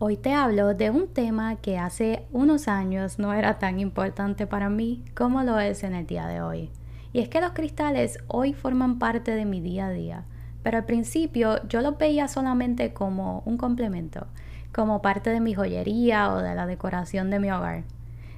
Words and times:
Hoy 0.00 0.16
te 0.16 0.34
hablo 0.34 0.74
de 0.74 0.90
un 0.90 1.06
tema 1.06 1.54
que 1.54 1.78
hace 1.78 2.26
unos 2.32 2.66
años 2.66 3.20
no 3.20 3.32
era 3.32 3.60
tan 3.60 3.78
importante 3.78 4.44
para 4.44 4.68
mí 4.68 5.04
como 5.14 5.44
lo 5.44 5.60
es 5.60 5.84
en 5.84 5.94
el 5.94 6.04
día 6.04 6.26
de 6.26 6.42
hoy. 6.42 6.72
Y 7.12 7.20
es 7.20 7.28
que 7.28 7.40
los 7.40 7.52
cristales 7.52 8.18
hoy 8.26 8.54
forman 8.54 8.98
parte 8.98 9.36
de 9.36 9.44
mi 9.44 9.60
día 9.60 9.86
a 9.86 9.90
día, 9.90 10.24
pero 10.64 10.78
al 10.78 10.84
principio 10.84 11.64
yo 11.68 11.80
los 11.80 11.96
veía 11.96 12.26
solamente 12.26 12.92
como 12.92 13.44
un 13.46 13.56
complemento, 13.56 14.26
como 14.74 15.00
parte 15.00 15.30
de 15.30 15.38
mi 15.38 15.54
joyería 15.54 16.32
o 16.32 16.38
de 16.38 16.56
la 16.56 16.66
decoración 16.66 17.30
de 17.30 17.38
mi 17.38 17.52
hogar. 17.52 17.84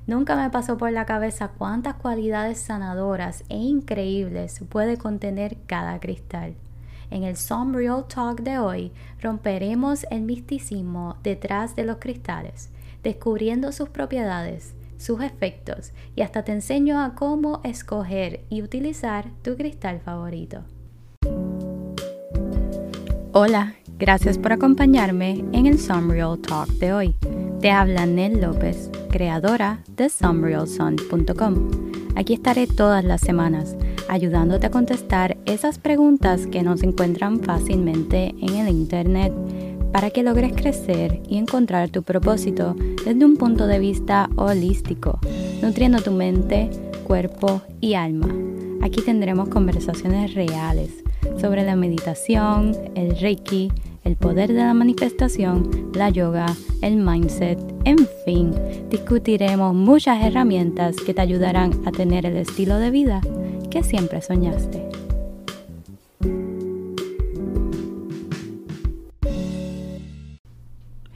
Nunca 0.07 0.36
me 0.36 0.50
pasó 0.50 0.77
por 0.77 0.93
la 0.93 1.07
cabeza 1.07 1.52
cuántas 1.57 1.95
cualidades 1.95 2.61
sanadoras 2.61 3.45
e 3.48 3.57
increíbles 3.57 4.62
puede 4.68 4.98
contener 4.98 5.57
cada 5.66 6.00
cristal. 6.00 6.54
En 7.11 7.23
el 7.23 7.36
Some 7.36 7.77
Real 7.77 8.07
Talk 8.09 8.41
de 8.41 8.59
hoy 8.59 8.93
romperemos 9.20 10.06
el 10.11 10.23
misticismo 10.23 11.16
detrás 11.23 11.77
de 11.77 11.84
los 11.84 11.98
cristales, 11.98 12.70
descubriendo 13.02 13.73
sus 13.73 13.88
propiedades, 13.88 14.74
sus 14.98 15.23
efectos 15.23 15.92
y 16.15 16.23
hasta 16.23 16.42
te 16.45 16.52
enseño 16.52 17.01
a 17.01 17.15
cómo 17.15 17.60
escoger 17.65 18.41
y 18.48 18.62
utilizar 18.62 19.30
tu 19.42 19.56
cristal 19.56 20.01
favorito. 20.01 20.65
Hola, 23.32 23.74
gracias 23.98 24.38
por 24.38 24.52
acompañarme 24.52 25.45
en 25.52 25.66
el 25.66 25.79
Some 25.79 26.12
Real 26.15 26.38
Talk 26.38 26.68
de 26.79 26.93
hoy. 26.93 27.16
Te 27.60 27.70
habla 27.70 28.07
Nel 28.07 28.41
López, 28.41 28.91
creadora 29.10 29.80
de 29.96 30.09
SomeRealSun.com. 30.09 31.70
Aquí 32.16 32.34
estaré 32.34 32.66
todas 32.66 33.04
las 33.04 33.20
semanas 33.20 33.77
ayudándote 34.09 34.66
a 34.66 34.70
contestar 34.70 35.37
esas 35.46 35.78
preguntas 35.78 36.46
que 36.46 36.62
no 36.62 36.77
se 36.77 36.87
encuentran 36.87 37.41
fácilmente 37.41 38.34
en 38.41 38.56
el 38.56 38.69
Internet 38.69 39.32
para 39.92 40.10
que 40.10 40.23
logres 40.23 40.52
crecer 40.55 41.23
y 41.29 41.38
encontrar 41.38 41.88
tu 41.88 42.02
propósito 42.02 42.77
desde 43.05 43.24
un 43.24 43.37
punto 43.37 43.66
de 43.66 43.79
vista 43.79 44.29
holístico, 44.37 45.18
nutriendo 45.62 46.02
tu 46.02 46.10
mente, 46.10 46.68
cuerpo 47.04 47.62
y 47.80 47.95
alma. 47.95 48.29
Aquí 48.82 49.01
tendremos 49.02 49.49
conversaciones 49.49 50.34
reales 50.34 50.90
sobre 51.40 51.65
la 51.65 51.77
meditación, 51.77 52.77
el 52.95 53.18
reiki, 53.18 53.73
el 54.04 54.16
poder 54.16 54.52
de 54.52 54.60
la 54.60 54.74
manifestación, 54.74 55.90
la 55.95 56.10
yoga, 56.10 56.46
el 56.82 56.96
mindset, 56.96 57.59
en 57.84 58.07
fin, 58.24 58.52
discutiremos 58.90 59.74
muchas 59.74 60.24
herramientas 60.24 60.96
que 60.96 61.15
te 61.15 61.21
ayudarán 61.21 61.73
a 61.87 61.90
tener 61.90 62.27
el 62.27 62.37
estilo 62.37 62.79
de 62.79 62.90
vida 62.90 63.21
siempre 63.82 64.22
soñaste. 64.22 64.88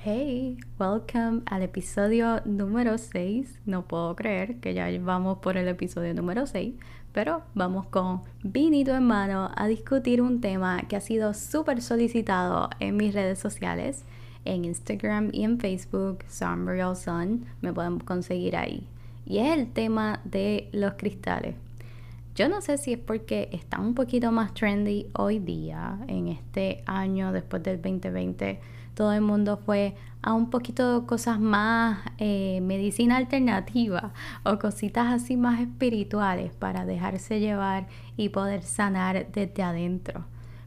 Hey, 0.03 0.59
welcome 0.79 1.43
al 1.47 1.63
episodio 1.63 2.41
número 2.45 2.99
6. 2.99 3.61
No 3.67 3.87
puedo 3.87 4.17
creer 4.17 4.57
que 4.57 4.75
ya 4.75 4.89
vamos 5.01 5.39
por 5.39 5.57
el 5.57 5.69
episodio 5.69 6.15
número 6.15 6.47
6, 6.47 6.75
pero 7.13 7.43
vamos 7.55 7.87
con 7.87 8.23
vinito 8.43 8.95
en 8.95 9.07
mano 9.07 9.51
a 9.55 9.67
discutir 9.67 10.23
un 10.23 10.41
tema 10.41 10.83
que 10.89 10.97
ha 10.97 11.01
sido 11.01 11.35
súper 11.35 11.83
solicitado 11.83 12.71
en 12.79 12.97
mis 12.97 13.15
redes 13.15 13.39
sociales, 13.39 14.05
en 14.45 14.65
Instagram 14.65 15.31
y 15.33 15.45
en 15.45 15.61
Facebook, 15.61 16.25
Some 16.29 16.71
Real 16.71 16.97
Sun, 16.97 17.45
me 17.61 17.73
pueden 17.73 17.99
conseguir 18.01 18.57
ahí. 18.57 18.87
Y 19.27 19.39
es 19.39 19.57
el 19.57 19.71
tema 19.73 20.21
de 20.25 20.69
los 20.73 20.95
cristales. 20.95 21.55
Yo 22.41 22.49
no 22.49 22.63
sé 22.63 22.79
si 22.79 22.95
es 22.95 22.99
porque 22.99 23.51
está 23.53 23.79
un 23.79 23.95
poquito 23.95 24.33
más 24.33 24.55
trendy 24.55 25.09
hoy 25.13 25.41
día, 25.41 25.99
en 26.09 26.29
este 26.29 26.83
año 26.87 27.33
después 27.33 27.63
del 27.63 27.83
2020, 27.83 28.59
todo 28.95 29.13
el 29.13 29.21
mundo 29.21 29.59
fue 29.59 29.95
a 30.23 30.33
un 30.33 30.49
poquito 30.49 31.07
cosas 31.07 31.39
más 31.39 31.99
eh, 32.17 32.63
medicina 32.63 33.19
alternativa 33.19 34.15
o 34.43 34.59
cositas 34.59 35.13
así 35.13 35.37
más 35.37 35.61
espirituales 35.61 36.55
para 36.55 36.87
dejarse 36.87 37.41
llevar 37.41 37.89
y 38.17 38.31
poder 38.31 38.63
sanar 38.63 39.31
desde 39.31 39.63
adentro. 39.63 40.25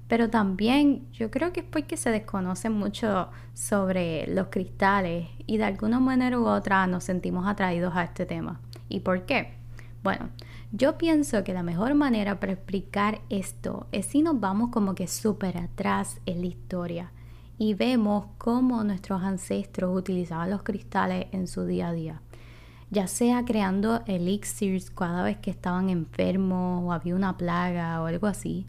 Pero 0.07 0.29
también 0.29 1.07
yo 1.11 1.31
creo 1.31 1.53
que 1.53 1.61
es 1.61 1.65
porque 1.65 1.97
se 1.97 2.11
desconoce 2.11 2.69
mucho 2.69 3.29
sobre 3.55 4.27
los 4.27 4.49
cristales 4.49 5.27
y 5.47 5.57
de 5.57 5.63
alguna 5.63 5.99
manera 5.99 6.39
u 6.39 6.45
otra 6.45 6.85
nos 6.85 7.05
sentimos 7.05 7.47
atraídos 7.47 7.95
a 7.95 8.03
este 8.03 8.27
tema. 8.27 8.59
¿Y 8.89 8.99
por 8.99 9.25
qué? 9.25 9.55
Bueno, 10.03 10.29
yo 10.75 10.97
pienso 10.97 11.43
que 11.43 11.53
la 11.53 11.61
mejor 11.61 11.93
manera 11.93 12.39
para 12.39 12.53
explicar 12.53 13.21
esto 13.29 13.85
es 13.91 14.07
si 14.07 14.23
nos 14.23 14.39
vamos 14.39 14.71
como 14.71 14.95
que 14.95 15.07
súper 15.07 15.55
atrás 15.59 16.19
en 16.25 16.41
la 16.41 16.47
historia 16.47 17.11
y 17.59 17.75
vemos 17.75 18.25
cómo 18.39 18.83
nuestros 18.83 19.21
ancestros 19.21 19.95
utilizaban 19.95 20.49
los 20.49 20.63
cristales 20.63 21.27
en 21.31 21.45
su 21.45 21.67
día 21.67 21.89
a 21.89 21.93
día, 21.93 22.21
ya 22.89 23.05
sea 23.05 23.45
creando 23.45 24.01
elixirs 24.07 24.89
cada 24.89 25.21
vez 25.21 25.37
que 25.37 25.51
estaban 25.51 25.91
enfermos 25.91 26.83
o 26.83 26.91
había 26.91 27.15
una 27.15 27.37
plaga 27.37 28.01
o 28.01 28.07
algo 28.07 28.25
así, 28.25 28.65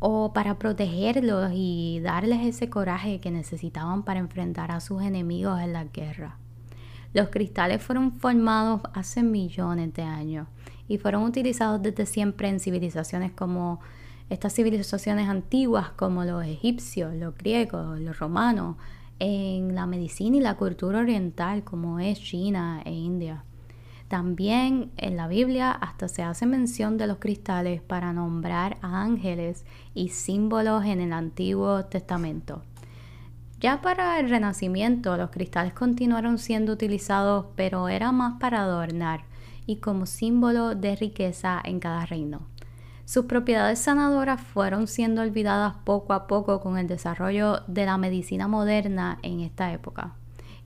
o 0.00 0.32
para 0.32 0.58
protegerlos 0.58 1.52
y 1.54 2.00
darles 2.02 2.44
ese 2.44 2.68
coraje 2.68 3.20
que 3.20 3.30
necesitaban 3.30 4.02
para 4.02 4.18
enfrentar 4.18 4.72
a 4.72 4.80
sus 4.80 5.02
enemigos 5.02 5.60
en 5.60 5.72
la 5.72 5.84
guerra. 5.84 6.36
Los 7.12 7.28
cristales 7.28 7.80
fueron 7.80 8.10
formados 8.10 8.80
hace 8.92 9.22
millones 9.22 9.94
de 9.94 10.02
años 10.02 10.48
y 10.88 10.98
fueron 10.98 11.22
utilizados 11.24 11.82
desde 11.82 12.06
siempre 12.06 12.48
en 12.48 12.60
civilizaciones 12.60 13.32
como 13.32 13.80
estas 14.30 14.54
civilizaciones 14.54 15.28
antiguas 15.28 15.90
como 15.90 16.24
los 16.24 16.44
egipcios, 16.44 17.14
los 17.14 17.36
griegos, 17.36 18.00
los 18.00 18.18
romanos, 18.18 18.76
en 19.18 19.74
la 19.74 19.86
medicina 19.86 20.36
y 20.36 20.40
la 20.40 20.56
cultura 20.56 21.00
oriental 21.00 21.62
como 21.62 22.00
es 22.00 22.20
China 22.20 22.82
e 22.84 22.92
India. 22.92 23.44
También 24.08 24.90
en 24.96 25.16
la 25.16 25.28
Biblia 25.28 25.70
hasta 25.70 26.08
se 26.08 26.22
hace 26.22 26.46
mención 26.46 26.98
de 26.98 27.06
los 27.06 27.18
cristales 27.18 27.80
para 27.80 28.12
nombrar 28.12 28.76
a 28.82 29.02
ángeles 29.02 29.64
y 29.94 30.10
símbolos 30.10 30.84
en 30.84 31.00
el 31.00 31.12
Antiguo 31.12 31.84
Testamento. 31.86 32.62
Ya 33.60 33.80
para 33.80 34.20
el 34.20 34.28
Renacimiento 34.28 35.16
los 35.16 35.30
cristales 35.30 35.72
continuaron 35.72 36.38
siendo 36.38 36.72
utilizados, 36.72 37.46
pero 37.56 37.88
era 37.88 38.12
más 38.12 38.38
para 38.38 38.62
adornar 38.62 39.24
y 39.66 39.76
como 39.76 40.06
símbolo 40.06 40.74
de 40.74 40.96
riqueza 40.96 41.60
en 41.64 41.80
cada 41.80 42.06
reino. 42.06 42.42
Sus 43.04 43.26
propiedades 43.26 43.80
sanadoras 43.80 44.40
fueron 44.40 44.86
siendo 44.86 45.20
olvidadas 45.20 45.74
poco 45.84 46.14
a 46.14 46.26
poco 46.26 46.60
con 46.60 46.78
el 46.78 46.86
desarrollo 46.86 47.60
de 47.66 47.84
la 47.84 47.98
medicina 47.98 48.48
moderna 48.48 49.18
en 49.22 49.40
esta 49.40 49.72
época. 49.72 50.14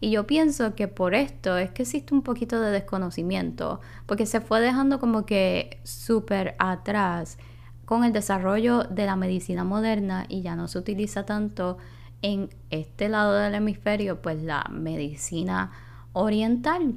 Y 0.01 0.11
yo 0.13 0.27
pienso 0.27 0.77
que 0.77 0.87
por 0.87 1.15
esto 1.15 1.59
es 1.59 1.71
que 1.71 1.83
existe 1.83 2.15
un 2.15 2.23
poquito 2.23 2.61
de 2.61 2.71
desconocimiento, 2.71 3.81
porque 4.07 4.27
se 4.27 4.41
fue 4.41 4.61
dejando 4.61 5.01
como 5.01 5.27
que 5.27 5.81
súper 5.83 6.55
atrás 6.61 7.39
con 7.85 8.05
el 8.05 8.13
desarrollo 8.13 8.85
de 8.85 9.07
la 9.07 9.17
medicina 9.17 9.65
moderna 9.65 10.27
y 10.29 10.43
ya 10.43 10.55
no 10.55 10.69
se 10.69 10.79
utiliza 10.79 11.27
tanto 11.27 11.79
en 12.23 12.51
este 12.71 13.09
lado 13.09 13.33
del 13.33 13.55
hemisferio, 13.55 14.23
pues 14.23 14.43
la 14.43 14.65
medicina 14.71 15.73
oriental. 16.13 16.95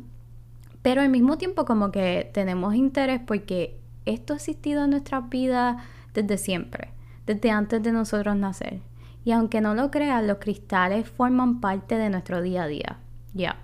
Pero 0.81 1.02
al 1.02 1.09
mismo 1.09 1.38
tiempo 1.38 1.66
como 1.66 1.92
que 1.92 2.30
tenemos 2.34 2.75
interés 2.75 3.22
porque 3.25 3.80
esto 4.06 4.34
ha 4.34 4.38
existido 4.38 4.84
en 4.84 4.92
nuestras 4.92 5.30
vidas 5.30 5.81
desde 6.14 6.38
siempre, 6.38 6.90
desde 7.25 7.52
antes 7.52 7.84
de 7.84 7.92
nosotros 7.92 8.36
nacer. 8.36 8.81
Y 9.24 9.31
aunque 9.31 9.62
no 9.62 9.75
lo 9.75 9.91
creas, 9.91 10.24
los 10.24 10.40
cristales 10.40 11.08
forman 11.08 11.62
parte 11.62 11.96
de 11.96 12.09
nuestro 12.09 12.41
día 12.41 12.64
a 12.64 12.68
día. 12.68 12.97
Ya. 13.34 13.58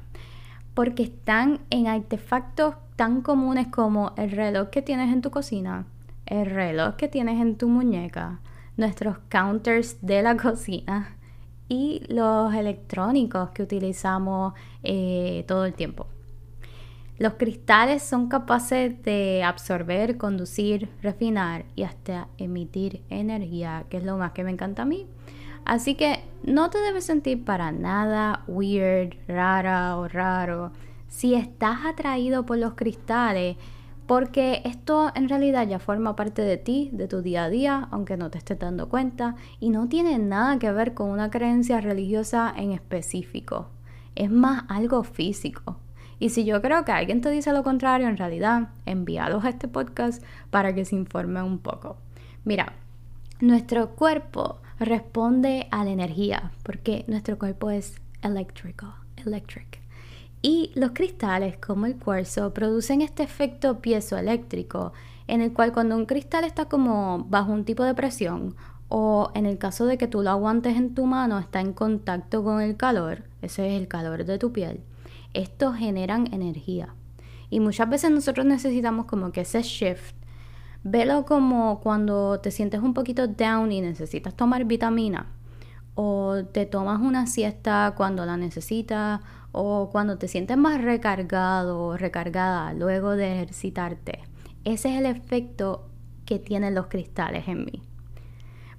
Porque 0.76 1.04
están 1.04 1.60
en 1.72 1.88
artefactos 1.88 2.76
tan 2.96 3.22
comunes 3.22 3.68
como 3.68 4.14
el 4.18 4.32
reloj 4.32 4.70
que 4.70 4.84
tienes 4.84 5.12
en 5.12 5.22
tu 5.22 5.32
cocina, 5.32 5.86
el 6.26 6.46
reloj 6.46 6.96
que 6.96 7.08
tienes 7.08 7.42
en 7.42 7.58
tu 7.58 7.68
muñeca, 7.68 8.42
nuestros 8.76 9.18
counters 9.30 9.98
de 10.02 10.22
la 10.22 10.38
cocina 10.38 11.16
y 11.68 12.04
los 12.10 12.54
electrónicos 12.54 13.50
que 13.50 13.64
utilizamos 13.64 14.54
eh, 14.84 15.44
todo 15.48 15.66
el 15.66 15.74
tiempo. 15.74 16.08
Los 17.20 17.34
cristales 17.34 18.04
son 18.04 18.28
capaces 18.28 19.02
de 19.04 19.44
absorber, 19.44 20.18
conducir, 20.18 20.90
refinar 21.02 21.66
y 21.76 21.84
hasta 21.84 22.28
emitir 22.38 23.04
energía, 23.10 23.86
que 23.90 23.98
es 23.98 24.04
lo 24.04 24.18
más 24.18 24.34
que 24.34 24.44
me 24.44 24.52
encanta 24.52 24.84
a 24.84 24.86
mí. 24.86 25.08
Así 25.66 25.96
que 25.96 26.24
no 26.44 26.70
te 26.70 26.78
debes 26.78 27.06
sentir 27.06 27.44
para 27.44 27.72
nada 27.72 28.44
weird, 28.48 29.16
rara 29.28 29.98
o 29.98 30.08
raro 30.08 30.72
si 31.08 31.34
estás 31.34 31.86
atraído 31.86 32.46
por 32.46 32.58
los 32.58 32.76
cristales, 32.76 33.58
porque 34.06 34.62
esto 34.64 35.12
en 35.16 35.28
realidad 35.28 35.68
ya 35.68 35.80
forma 35.80 36.16
parte 36.16 36.42
de 36.42 36.58
ti, 36.58 36.90
de 36.94 37.08
tu 37.08 37.22
día 37.22 37.46
a 37.46 37.50
día, 37.50 37.88
aunque 37.92 38.18
no 38.18 38.30
te 38.30 38.38
estés 38.38 38.60
dando 38.60 38.88
cuenta, 38.88 39.36
y 39.60 39.70
no 39.70 39.90
tiene 39.90 40.18
nada 40.20 40.60
que 40.60 40.72
ver 40.72 40.94
con 40.94 41.10
una 41.10 41.30
creencia 41.30 41.82
religiosa 41.82 42.54
en 42.56 42.72
específico. 42.72 43.70
Es 44.16 44.32
más 44.32 44.64
algo 44.70 45.04
físico. 45.04 45.78
Y 46.20 46.30
si 46.30 46.46
yo 46.46 46.62
creo 46.62 46.84
que 46.84 46.92
alguien 46.92 47.22
te 47.22 47.30
dice 47.30 47.54
lo 47.54 47.64
contrario, 47.64 48.08
en 48.08 48.18
realidad, 48.18 48.70
envíalos 48.86 49.46
a 49.46 49.50
este 49.50 49.68
podcast 49.68 50.24
para 50.50 50.74
que 50.74 50.86
se 50.86 50.96
informe 50.96 51.42
un 51.42 51.60
poco. 51.60 51.98
Mira, 52.44 52.74
nuestro 53.40 53.90
cuerpo 53.90 54.58
responde 54.80 55.68
a 55.72 55.84
la 55.84 55.92
energía, 55.92 56.52
porque 56.64 57.06
nuestro 57.08 57.38
cuerpo 57.38 57.70
es 57.70 57.96
eléctrico, 58.22 58.94
electric. 59.18 59.80
Y 60.42 60.72
los 60.76 60.92
cristales, 60.92 61.58
como 61.58 61.86
el 61.86 61.98
cuarzo, 61.98 62.54
producen 62.54 63.02
este 63.02 63.24
efecto 63.24 63.80
piezoeléctrico, 63.80 64.94
en 65.28 65.42
el 65.42 65.52
cual 65.52 65.74
cuando 65.74 65.96
un 65.96 66.06
cristal 66.06 66.44
está 66.44 66.66
como 66.66 67.26
bajo 67.30 67.52
un 67.52 67.66
tipo 67.66 67.84
de 67.84 67.94
presión, 67.94 68.56
o 68.90 69.32
en 69.36 69.46
el 69.46 69.58
caso 69.58 69.86
de 69.86 69.98
que 69.98 70.08
tú 70.08 70.22
lo 70.22 70.30
aguantes 70.30 70.78
en 70.78 70.94
tu 70.94 71.06
mano, 71.06 71.40
está 71.40 71.60
en 71.60 71.74
contacto 71.74 72.44
con 72.44 72.62
el 72.62 72.78
calor, 72.78 73.24
ese 73.42 73.68
es 73.68 73.82
el 73.82 73.88
calor 73.88 74.26
de 74.26 74.38
tu 74.38 74.54
piel, 74.54 74.82
estos 75.34 75.76
generan 75.76 76.34
energía. 76.34 76.96
Y 77.50 77.60
muchas 77.60 77.90
veces 77.90 78.12
nosotros 78.12 78.46
necesitamos 78.46 79.06
como 79.06 79.32
que 79.32 79.42
ese 79.42 79.62
shift. 79.62 80.16
Velo 80.84 81.26
como 81.26 81.80
cuando 81.82 82.40
te 82.40 82.52
sientes 82.52 82.82
un 82.82 82.94
poquito 82.94 83.28
down 83.28 83.72
y 83.72 83.82
necesitas 83.82 84.36
tomar 84.36 84.66
vitamina. 84.66 85.28
O 85.96 86.44
te 86.52 86.66
tomas 86.66 87.02
una 87.02 87.26
siesta 87.26 87.94
cuando 87.96 88.26
la 88.26 88.38
necesitas. 88.38 89.22
O 89.52 89.90
cuando 89.92 90.18
te 90.18 90.28
sientes 90.28 90.58
más 90.58 90.82
recargado 90.82 91.82
o 91.82 91.98
recargada 91.98 92.74
luego 92.74 93.12
de 93.12 93.34
ejercitarte. 93.34 94.20
Ese 94.66 94.94
es 94.94 95.00
el 95.00 95.06
efecto 95.06 95.90
que 96.26 96.40
tienen 96.40 96.76
los 96.76 96.88
cristales 96.88 97.48
en 97.48 97.66
mí. 97.66 97.87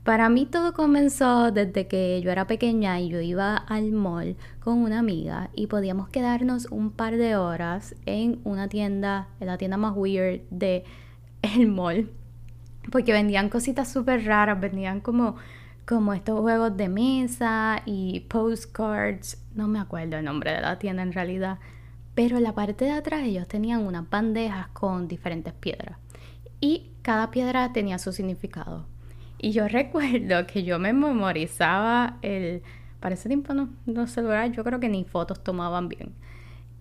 Para 0.09 0.31
mí 0.31 0.47
todo 0.47 0.73
comenzó 0.73 1.53
desde 1.53 1.87
que 1.87 2.23
yo 2.23 2.31
era 2.31 2.47
pequeña 2.47 2.99
y 2.99 3.11
yo 3.11 3.21
iba 3.21 3.55
al 3.59 3.93
mall 3.93 4.39
con 4.59 4.79
una 4.79 5.01
amiga 5.01 5.51
y 5.55 5.67
podíamos 5.67 6.09
quedarnos 6.09 6.65
un 6.71 6.93
par 6.93 7.19
de 7.19 7.37
horas 7.37 7.95
en 8.07 8.41
una 8.45 8.69
tienda, 8.69 9.29
en 9.39 9.49
la 9.49 9.59
tienda 9.59 9.77
más 9.77 9.93
weird 9.95 10.41
de 10.49 10.85
el 11.43 11.67
mall, 11.67 12.11
porque 12.91 13.13
vendían 13.13 13.51
cositas 13.51 13.93
súper 13.93 14.25
raras, 14.25 14.59
vendían 14.59 15.03
como, 15.03 15.37
como 15.87 16.15
estos 16.15 16.41
juegos 16.41 16.75
de 16.75 16.89
mesa 16.89 17.83
y 17.85 18.21
postcards, 18.31 19.37
no 19.55 19.69
me 19.69 19.79
acuerdo 19.79 20.17
el 20.17 20.25
nombre 20.25 20.53
de 20.53 20.63
la 20.63 20.79
tienda 20.79 21.03
en 21.03 21.13
realidad, 21.13 21.59
pero 22.15 22.39
en 22.39 22.45
la 22.45 22.55
parte 22.55 22.87
de 22.87 22.93
atrás 22.93 23.25
ellos 23.25 23.47
tenían 23.47 23.87
unas 23.87 24.09
bandejas 24.09 24.69
con 24.69 25.07
diferentes 25.07 25.53
piedras 25.53 25.99
y 26.63 26.93
cada 27.03 27.31
piedra 27.31 27.75
tenía 27.75 27.99
su 27.99 28.11
significado. 28.11 28.87
Y 29.39 29.53
yo 29.53 29.69
recuerdo 29.69 30.47
que 30.47 30.65
yo 30.65 30.79
me 30.79 30.93
memorizaba 30.93 32.19
el... 32.23 32.63
Para 33.01 33.15
ese 33.15 33.29
tiempo 33.29 33.55
no, 33.55 33.69
los 33.87 34.11
celulares 34.11 34.57
yo 34.57 34.65
creo 34.65 34.81
que 34.81 34.89
ni 34.89 35.05
fotos 35.05 35.43
tomaban 35.43 35.89
bien. 35.89 36.13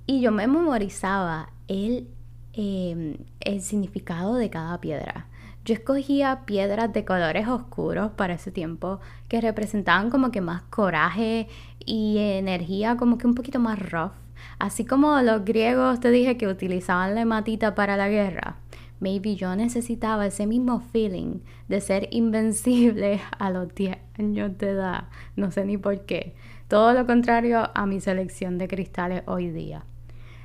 Y 0.08 0.22
yo 0.22 0.32
me 0.32 0.48
memorizaba 0.48 1.52
el, 1.68 2.08
em, 2.54 3.18
el 3.40 3.62
significado 3.62 4.36
de 4.36 4.50
cada 4.50 4.82
piedra. 4.82 5.28
Yo 5.64 5.74
escogía 5.74 6.46
piedras 6.46 6.94
de 6.94 7.04
colores 7.04 7.48
oscuros 7.48 8.12
para 8.12 8.36
ese 8.36 8.52
tiempo 8.52 9.00
que 9.28 9.42
representaban 9.42 10.10
como 10.10 10.32
que 10.32 10.40
más 10.40 10.62
coraje 10.64 11.50
y 11.86 12.18
energía 12.18 12.96
como 12.96 13.18
que 13.18 13.28
un 13.28 13.36
poquito 13.36 13.60
más 13.60 13.78
rough. 13.78 14.14
Así 14.60 14.86
como 14.86 15.22
los 15.22 15.44
griegos 15.44 16.00
te 16.00 16.10
dije 16.10 16.38
que 16.38 16.48
utilizaban 16.48 17.16
la 17.16 17.22
hematita 17.22 17.76
para 17.76 17.98
la 17.98 18.08
guerra. 18.08 18.56
Maybe 19.00 19.36
yo 19.36 19.56
necesitaba 19.56 20.26
ese 20.26 20.48
mismo 20.48 20.80
feeling 20.80 21.40
de 21.68 21.82
ser 21.82 22.08
invencible 22.12 23.22
a 23.40 23.50
los 23.50 23.74
10 23.74 23.98
años 24.18 24.58
de 24.58 24.70
edad. 24.70 25.10
No 25.36 25.52
sé 25.52 25.66
ni 25.66 25.78
por 25.78 26.06
qué. 26.06 26.36
Todo 26.68 26.94
lo 26.94 27.06
contrario 27.06 27.70
a 27.74 27.86
mi 27.86 28.02
selección 28.02 28.58
de 28.58 28.68
cristales 28.68 29.24
hoy 29.26 29.50
día. 29.50 29.86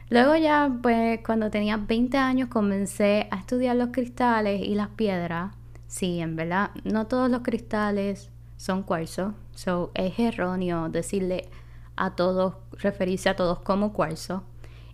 Luego 0.08 0.36
ya, 0.36 0.78
pues 0.82 1.20
cuando 1.24 1.50
tenía 1.50 1.78
20 1.78 2.18
años 2.18 2.48
comencé 2.48 3.28
a 3.30 3.38
estudiar 3.38 3.76
los 3.76 3.88
cristales 3.92 4.60
y 4.60 4.74
las 4.74 4.88
piedras. 4.88 5.54
Sí, 5.86 6.20
en 6.20 6.36
verdad, 6.36 6.70
no 6.84 7.06
todos 7.06 7.30
los 7.30 7.40
cristales 7.40 8.30
son 8.58 8.82
cuarzo. 8.82 9.34
So 9.54 9.90
es 9.94 10.18
erróneo 10.18 10.88
decirle 10.90 11.48
a 11.96 12.14
todos, 12.14 12.54
referirse 12.72 13.28
a 13.28 13.36
todos 13.36 13.60
como 13.60 13.92
cuarzo. 13.92 14.44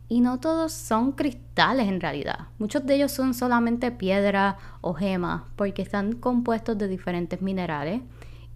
Y 0.09 0.21
no 0.21 0.41
todos 0.41 0.73
son 0.73 1.13
cristales 1.13 1.89
en 1.89 2.01
realidad. 2.01 2.49
Muchos 2.59 2.87
de 2.87 2.95
ellos 2.95 3.13
son 3.13 3.35
solamente 3.35 3.91
piedra 3.91 4.57
o 4.81 4.95
gemas 4.95 5.43
porque 5.55 5.83
están 5.83 6.15
compuestos 6.15 6.79
de 6.79 6.89
diferentes 6.89 7.43
minerales 7.43 8.01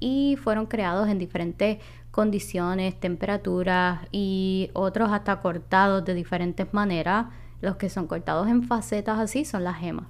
y 0.00 0.37
fueron 0.43 0.66
creados 0.66 1.08
en 1.08 1.19
diferentes 1.19 1.78
condiciones, 2.10 2.99
temperaturas 2.99 4.00
y 4.10 4.70
otros 4.72 5.12
hasta 5.12 5.40
cortados 5.40 6.04
de 6.04 6.14
diferentes 6.14 6.72
maneras. 6.72 7.26
Los 7.60 7.76
que 7.76 7.88
son 7.88 8.06
cortados 8.06 8.48
en 8.48 8.62
facetas 8.62 9.19
así 9.19 9.44
son 9.44 9.64
las 9.64 9.76
gemas. 9.76 10.06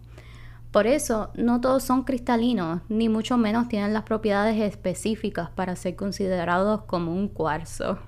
Por 0.70 0.86
eso 0.86 1.30
no 1.34 1.60
todos 1.60 1.82
son 1.82 2.04
cristalinos, 2.04 2.80
ni 2.88 3.10
mucho 3.10 3.36
menos 3.36 3.68
tienen 3.68 3.92
las 3.92 4.04
propiedades 4.04 4.58
específicas 4.58 5.50
para 5.50 5.76
ser 5.76 5.96
considerados 5.96 6.84
como 6.84 7.12
un 7.12 7.28
cuarzo. 7.28 7.98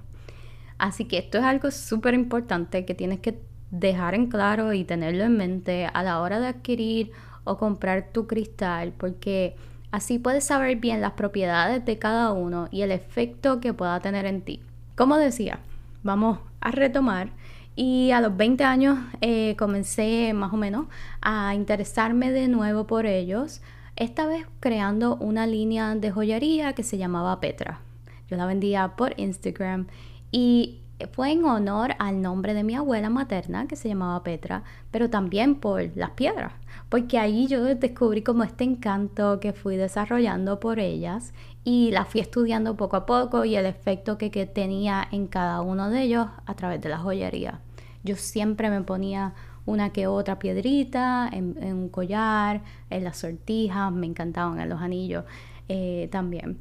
Así 0.79 1.05
que 1.05 1.19
esto 1.19 1.39
es 1.39 1.45
algo 1.45 1.71
súper 1.71 2.15
importante 2.15 2.85
que 2.85 2.95
tienes 2.95 3.21
que 3.21 3.41
dejar 3.71 4.15
en 4.15 4.27
claro 4.27 4.73
y 4.73 4.85
tenerlo 4.85 5.25
en 5.25 5.37
mente 5.37 5.87
a 5.93 6.03
la 6.03 6.21
hora 6.21 6.41
de 6.41 6.49
adquirir 6.49 7.11
o 7.45 7.59
comprar 7.59 8.11
tu 8.13 8.27
cristal, 8.27 8.93
porque 8.97 9.57
así 9.91 10.19
puedes 10.19 10.45
saber 10.45 10.77
bien 10.77 11.01
las 11.01 11.13
propiedades 11.13 11.85
de 11.85 11.99
cada 11.99 12.33
uno 12.33 12.69
y 12.71 12.83
el 12.83 12.91
efecto 12.91 13.61
que 13.61 13.75
pueda 13.75 14.01
tener 14.01 14.27
en 14.27 14.43
ti. 14.43 14.61
Como 14.97 15.17
decía, 15.17 15.59
vamos 16.03 16.39
a 16.61 16.71
retomar. 16.71 17.31
Y 17.77 18.13
a 18.13 18.21
los 18.21 18.37
20 18.37 18.63
años 18.63 18.99
eh, 19.21 19.57
comencé 19.59 20.33
más 20.33 20.53
o 20.53 20.57
menos 20.57 20.87
a 21.21 21.55
interesarme 21.57 22.31
de 22.31 22.47
nuevo 22.47 22.87
por 22.87 23.05
ellos, 23.05 23.61
esta 23.97 24.27
vez 24.27 24.47
creando 24.61 25.17
una 25.17 25.47
línea 25.47 25.95
de 25.97 26.13
joyería 26.13 26.73
que 26.73 26.85
se 26.85 26.99
llamaba 26.99 27.41
Petra. 27.41 27.81
Yo 28.29 28.37
la 28.37 28.47
vendía 28.47 28.95
por 28.97 29.15
Instagram 29.19 29.89
y 30.37 30.81
fue 31.13 31.31
en 31.31 31.45
honor 31.45 31.95
al 32.01 32.21
nombre 32.21 32.55
de 32.55 32.65
mi 32.65 32.75
abuela 32.75 33.09
materna, 33.09 33.69
que 33.69 33.77
se 33.77 33.87
llamaba 33.87 34.25
Petra, 34.25 34.65
pero 34.91 35.09
también 35.09 35.55
por 35.55 35.97
las 35.97 36.11
piedras, 36.11 36.53
porque 36.89 37.19
ahí 37.19 37.47
yo 37.47 37.63
descubrí 37.63 38.23
como 38.23 38.43
este 38.43 38.65
encanto 38.65 39.39
que 39.39 39.53
fui 39.53 39.77
desarrollando 39.77 40.59
por 40.59 40.81
ellas 40.81 41.35
y 41.63 41.93
las 41.93 42.09
fui 42.09 42.21
estudiando 42.21 42.77
poco 42.77 42.97
a 42.97 43.07
poco 43.07 43.45
y 43.45 43.55
el 43.55 43.65
efecto 43.65 44.19
que, 44.19 44.29
tenía 44.47 45.07
en 45.13 45.29
cada 45.29 45.61
uno 45.61 45.89
de 45.89 46.03
ellos 46.03 46.27
a 46.47 46.55
través 46.55 46.81
de 46.81 46.89
la 46.89 46.99
joyería. 46.99 47.61
Yo 48.03 48.17
siempre 48.17 48.71
me 48.71 48.81
ponía 48.81 49.35
una 49.67 49.91
que 49.91 50.09
otra 50.09 50.41
piedrita 50.41 51.31
en, 51.31 51.57
un 51.63 51.89
collar, 51.91 52.63
en 52.91 53.05
las 53.05 53.19
sortijas, 53.19 53.93
me 53.93 54.07
encantaban 54.07 54.59
en 54.59 54.69
los 54.69 54.83
anillos 54.83 55.25
eh, 55.69 56.09
también. 56.11 56.59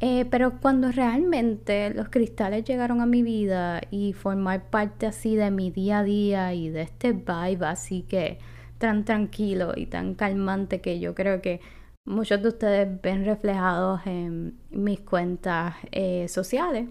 Eh, 0.00 0.26
pero 0.30 0.60
cuando 0.60 0.92
realmente 0.92 1.90
los 1.94 2.10
cristales 2.10 2.64
llegaron 2.64 3.00
a 3.00 3.06
mi 3.06 3.22
vida 3.22 3.80
y 3.90 4.12
formar 4.12 4.68
parte 4.68 5.06
así 5.06 5.36
de 5.36 5.50
mi 5.50 5.70
día 5.70 6.00
a 6.00 6.04
día 6.04 6.52
y 6.52 6.68
de 6.68 6.82
este 6.82 7.12
vibe 7.12 7.64
así 7.66 8.02
que 8.02 8.38
tan 8.76 9.06
tranquilo 9.06 9.72
y 9.74 9.86
tan 9.86 10.14
calmante 10.14 10.82
que 10.82 11.00
yo 11.00 11.14
creo 11.14 11.40
que 11.40 11.60
muchos 12.06 12.42
de 12.42 12.48
ustedes 12.48 13.02
ven 13.02 13.24
reflejados 13.24 14.00
en 14.06 14.58
mis 14.70 15.00
cuentas 15.00 15.74
eh, 15.92 16.28
sociales, 16.28 16.88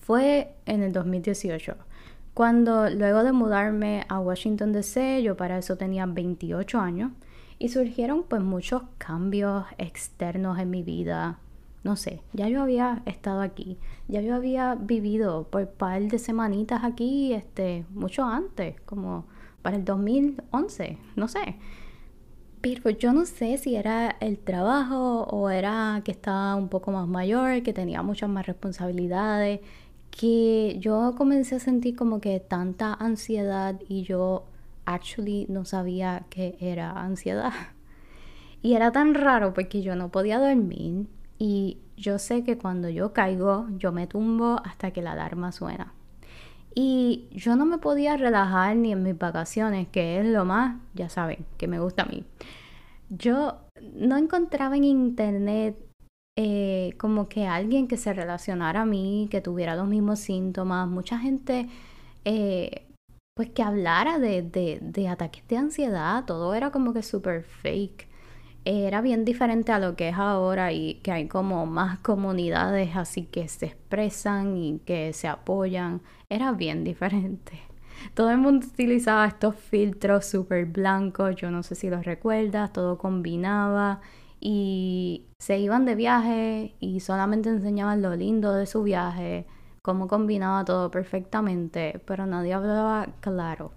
fue 0.00 0.54
en 0.66 0.82
el 0.82 0.92
2018. 0.92 1.76
Cuando 2.34 2.88
luego 2.88 3.22
de 3.24 3.32
mudarme 3.32 4.04
a 4.08 4.18
Washington 4.18 4.72
DC, 4.72 5.22
yo 5.22 5.36
para 5.36 5.58
eso 5.58 5.76
tenía 5.76 6.06
28 6.06 6.80
años 6.80 7.12
y 7.58 7.68
surgieron 7.68 8.24
pues 8.24 8.42
muchos 8.42 8.82
cambios 8.98 9.64
externos 9.76 10.58
en 10.58 10.70
mi 10.70 10.82
vida, 10.82 11.38
no 11.84 11.96
sé, 11.96 12.22
ya 12.32 12.48
yo 12.48 12.62
había 12.62 13.02
estado 13.06 13.40
aquí, 13.40 13.78
ya 14.08 14.20
yo 14.20 14.34
había 14.34 14.76
vivido 14.76 15.48
por 15.48 15.68
par 15.68 16.02
de 16.02 16.18
semanitas 16.18 16.84
aquí, 16.84 17.32
este, 17.32 17.84
mucho 17.90 18.24
antes, 18.24 18.80
como 18.82 19.26
para 19.62 19.76
el 19.76 19.84
2011, 19.84 20.98
no 21.16 21.28
sé. 21.28 21.56
Pero 22.60 22.90
yo 22.90 23.12
no 23.12 23.26
sé 23.26 23.58
si 23.58 23.74
era 23.74 24.16
el 24.20 24.38
trabajo 24.38 25.24
o 25.24 25.50
era 25.50 26.02
que 26.04 26.12
estaba 26.12 26.54
un 26.54 26.68
poco 26.68 26.92
más 26.92 27.08
mayor, 27.08 27.62
que 27.64 27.72
tenía 27.72 28.02
muchas 28.02 28.30
más 28.30 28.46
responsabilidades, 28.46 29.60
que 30.12 30.76
yo 30.78 31.14
comencé 31.16 31.56
a 31.56 31.58
sentir 31.58 31.96
como 31.96 32.20
que 32.20 32.38
tanta 32.38 32.94
ansiedad 32.94 33.80
y 33.88 34.02
yo 34.02 34.44
actually 34.84 35.46
no 35.48 35.64
sabía 35.64 36.26
que 36.30 36.56
era 36.60 36.92
ansiedad. 36.92 37.52
Y 38.64 38.74
era 38.74 38.92
tan 38.92 39.14
raro 39.14 39.54
porque 39.54 39.82
yo 39.82 39.96
no 39.96 40.12
podía 40.12 40.38
dormir, 40.38 41.08
y 41.44 41.78
yo 41.96 42.20
sé 42.20 42.44
que 42.44 42.56
cuando 42.56 42.88
yo 42.88 43.12
caigo, 43.12 43.66
yo 43.76 43.90
me 43.90 44.06
tumbo 44.06 44.60
hasta 44.64 44.92
que 44.92 45.02
la 45.02 45.10
alarma 45.10 45.50
suena. 45.50 45.92
Y 46.72 47.26
yo 47.32 47.56
no 47.56 47.66
me 47.66 47.78
podía 47.78 48.16
relajar 48.16 48.76
ni 48.76 48.92
en 48.92 49.02
mis 49.02 49.18
vacaciones, 49.18 49.88
que 49.88 50.20
es 50.20 50.26
lo 50.26 50.44
más, 50.44 50.76
ya 50.94 51.08
saben, 51.08 51.44
que 51.58 51.66
me 51.66 51.80
gusta 51.80 52.04
a 52.04 52.06
mí. 52.06 52.24
Yo 53.08 53.56
no 53.92 54.18
encontraba 54.18 54.76
en 54.76 54.84
internet 54.84 55.76
eh, 56.38 56.94
como 56.96 57.28
que 57.28 57.48
alguien 57.48 57.88
que 57.88 57.96
se 57.96 58.12
relacionara 58.12 58.82
a 58.82 58.86
mí, 58.86 59.26
que 59.28 59.40
tuviera 59.40 59.74
los 59.74 59.88
mismos 59.88 60.20
síntomas. 60.20 60.86
Mucha 60.86 61.18
gente, 61.18 61.68
eh, 62.24 62.86
pues 63.34 63.50
que 63.50 63.64
hablara 63.64 64.20
de, 64.20 64.42
de, 64.80 65.08
ataques 65.08 65.42
de 65.48 65.56
ansiedad, 65.56 66.24
todo 66.24 66.54
era 66.54 66.70
como 66.70 66.92
que 66.92 67.02
súper 67.02 67.42
fake. 67.42 68.11
Era 68.64 69.00
bien 69.00 69.24
diferente 69.24 69.72
a 69.72 69.78
lo 69.78 69.96
que 69.96 70.08
es 70.10 70.16
ahora 70.16 70.72
y 70.72 70.94
que 71.02 71.12
hay 71.12 71.26
como 71.26 71.66
más 71.66 71.98
comunidades 71.98 72.94
así 72.96 73.24
que 73.24 73.48
se 73.48 73.66
expresan 73.66 74.56
y 74.56 74.78
que 74.80 75.12
se 75.12 75.28
apoyan. 75.28 76.00
Era 76.28 76.52
bien 76.52 76.84
diferente. 76.84 77.60
Todo 78.14 78.30
el 78.30 78.38
mundo 78.38 78.66
utilizaba 78.66 79.26
estos 79.26 79.56
filtros 79.56 80.26
súper 80.26 80.66
blancos, 80.66 81.36
yo 81.36 81.50
no 81.50 81.62
sé 81.62 81.74
si 81.74 81.90
los 81.90 82.04
recuerdas, 82.04 82.72
todo 82.72 82.98
combinaba 82.98 84.00
y 84.40 85.26
se 85.38 85.58
iban 85.58 85.84
de 85.84 85.94
viaje 85.94 86.74
y 86.80 86.98
solamente 87.00 87.48
enseñaban 87.48 88.02
lo 88.02 88.16
lindo 88.16 88.52
de 88.54 88.66
su 88.66 88.82
viaje, 88.82 89.46
cómo 89.82 90.08
combinaba 90.08 90.64
todo 90.64 90.90
perfectamente, 90.90 92.00
pero 92.04 92.26
nadie 92.26 92.54
hablaba 92.54 93.06
claro, 93.20 93.70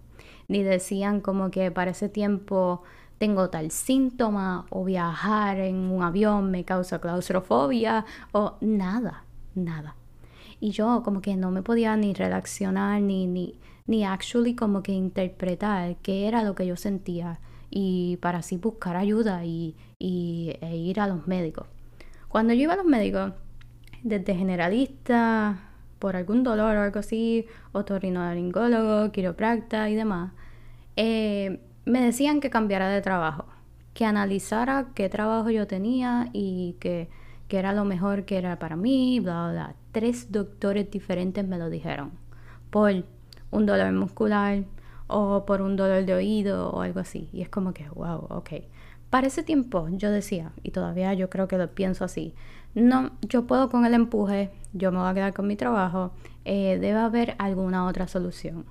ni 0.47 0.63
decían 0.63 1.21
como 1.21 1.51
que 1.51 1.69
para 1.69 1.91
ese 1.91 2.09
tiempo 2.09 2.81
tengo 3.17 3.49
tal 3.49 3.71
síntoma 3.71 4.65
o 4.69 4.83
viajar 4.83 5.59
en 5.59 5.75
un 5.75 6.03
avión 6.03 6.51
me 6.51 6.65
causa 6.65 6.99
claustrofobia 6.99 8.05
o 8.31 8.57
nada, 8.61 9.25
nada. 9.53 9.95
Y 10.59 10.71
yo 10.71 11.01
como 11.03 11.21
que 11.21 11.35
no 11.35 11.51
me 11.51 11.61
podía 11.61 11.95
ni 11.95 12.13
relacionar 12.13 13.01
ni, 13.01 13.27
ni, 13.27 13.59
ni 13.87 14.03
actually 14.03 14.55
como 14.55 14.83
que 14.83 14.91
interpretar 14.91 15.97
qué 15.97 16.27
era 16.27 16.43
lo 16.43 16.55
que 16.55 16.65
yo 16.65 16.75
sentía 16.75 17.39
y 17.69 18.17
para 18.17 18.39
así 18.39 18.57
buscar 18.57 18.95
ayuda 18.95 19.43
y, 19.45 19.75
e 19.99 20.77
ir 20.77 20.99
a 20.99 21.07
los 21.07 21.27
médicos. 21.27 21.67
Cuando 22.29 22.53
yo 22.53 22.63
iba 22.63 22.73
a 22.73 22.77
los 22.77 22.85
médicos, 22.85 23.33
desde 24.03 24.35
generalista, 24.35 25.69
por 25.99 26.15
algún 26.15 26.43
dolor 26.43 26.75
o 26.77 26.81
algo 26.81 26.99
así, 26.99 27.45
otorrinolaringólogo, 27.71 29.11
quiropracta 29.11 29.89
y 29.89 29.95
demás, 29.95 30.31
eh, 30.95 31.59
me 31.85 32.01
decían 32.01 32.39
que 32.39 32.49
cambiara 32.49 32.89
de 32.89 33.01
trabajo, 33.01 33.45
que 33.93 34.05
analizara 34.05 34.87
qué 34.95 35.09
trabajo 35.09 35.49
yo 35.49 35.67
tenía 35.67 36.29
y 36.33 36.75
que, 36.79 37.09
que 37.47 37.57
era 37.57 37.73
lo 37.73 37.85
mejor 37.85 38.25
que 38.25 38.37
era 38.37 38.59
para 38.59 38.75
mí, 38.75 39.19
bla, 39.19 39.43
bla, 39.45 39.51
bla. 39.51 39.75
Tres 39.91 40.31
doctores 40.31 40.89
diferentes 40.91 41.47
me 41.47 41.57
lo 41.57 41.69
dijeron. 41.69 42.11
Por 42.69 43.05
un 43.51 43.65
dolor 43.65 43.91
muscular 43.93 44.63
o 45.07 45.45
por 45.45 45.61
un 45.61 45.75
dolor 45.75 46.05
de 46.05 46.13
oído 46.13 46.71
o 46.71 46.81
algo 46.81 46.99
así. 46.99 47.29
Y 47.31 47.41
es 47.41 47.49
como 47.49 47.73
que, 47.73 47.87
wow, 47.89 48.27
ok. 48.29 48.49
Para 49.09 49.27
ese 49.27 49.43
tiempo 49.43 49.87
yo 49.91 50.11
decía, 50.11 50.51
y 50.63 50.71
todavía 50.71 51.13
yo 51.13 51.29
creo 51.29 51.47
que 51.47 51.57
lo 51.57 51.69
pienso 51.73 52.03
así, 52.03 52.33
no, 52.73 53.11
yo 53.21 53.47
puedo 53.47 53.69
con 53.69 53.85
el 53.85 53.93
empuje, 53.93 54.51
yo 54.73 54.91
me 54.91 54.97
voy 54.97 55.07
a 55.07 55.13
quedar 55.13 55.33
con 55.33 55.47
mi 55.47 55.55
trabajo, 55.55 56.11
eh, 56.43 56.77
debe 56.81 56.99
haber 56.99 57.35
alguna 57.37 57.87
otra 57.87 58.07
solución. 58.07 58.65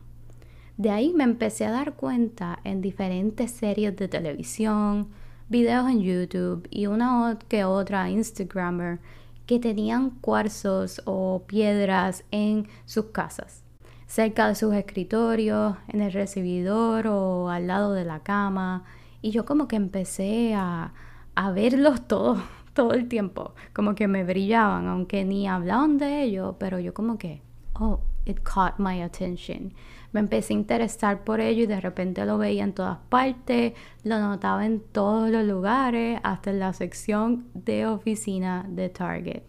De 0.76 0.90
ahí 0.90 1.12
me 1.14 1.22
empecé 1.22 1.66
a 1.66 1.70
dar 1.70 1.94
cuenta 1.94 2.58
en 2.64 2.80
diferentes 2.80 3.52
series 3.52 3.94
de 3.94 4.08
televisión, 4.08 5.08
videos 5.48 5.88
en 5.88 6.00
YouTube 6.02 6.66
y 6.68 6.86
una 6.86 7.38
que 7.48 7.64
otra 7.64 8.10
Instagrammer 8.10 8.98
que 9.46 9.60
tenían 9.60 10.10
cuarzos 10.10 11.00
o 11.04 11.44
piedras 11.46 12.24
en 12.32 12.66
sus 12.86 13.06
casas, 13.06 13.62
cerca 14.08 14.48
de 14.48 14.56
sus 14.56 14.74
escritorios, 14.74 15.76
en 15.86 16.00
el 16.00 16.12
recibidor 16.12 17.06
o 17.06 17.50
al 17.50 17.68
lado 17.68 17.92
de 17.92 18.04
la 18.04 18.24
cama. 18.24 18.82
Y 19.22 19.30
yo 19.30 19.44
como 19.44 19.68
que 19.68 19.76
empecé 19.76 20.54
a, 20.56 20.92
a 21.36 21.50
verlos 21.52 22.08
todos, 22.08 22.40
todo 22.74 22.94
el 22.94 23.06
tiempo, 23.06 23.54
como 23.72 23.94
que 23.94 24.08
me 24.08 24.24
brillaban, 24.24 24.88
aunque 24.88 25.24
ni 25.24 25.46
hablaban 25.46 25.98
de 25.98 26.24
ello, 26.24 26.56
pero 26.58 26.80
yo 26.80 26.92
como 26.94 27.16
que, 27.16 27.42
oh, 27.74 28.00
it 28.24 28.40
caught 28.42 28.80
my 28.80 29.00
attention 29.02 29.72
me 30.14 30.20
empecé 30.20 30.54
a 30.54 30.56
interesar 30.56 31.24
por 31.24 31.40
ello 31.40 31.64
y 31.64 31.66
de 31.66 31.80
repente 31.80 32.24
lo 32.24 32.38
veía 32.38 32.62
en 32.62 32.72
todas 32.72 32.98
partes, 33.08 33.72
lo 34.04 34.20
notaba 34.20 34.64
en 34.64 34.78
todos 34.78 35.28
los 35.28 35.44
lugares, 35.44 36.20
hasta 36.22 36.50
en 36.50 36.60
la 36.60 36.72
sección 36.72 37.48
de 37.52 37.88
oficina 37.88 38.64
de 38.68 38.88
Target. 38.90 39.42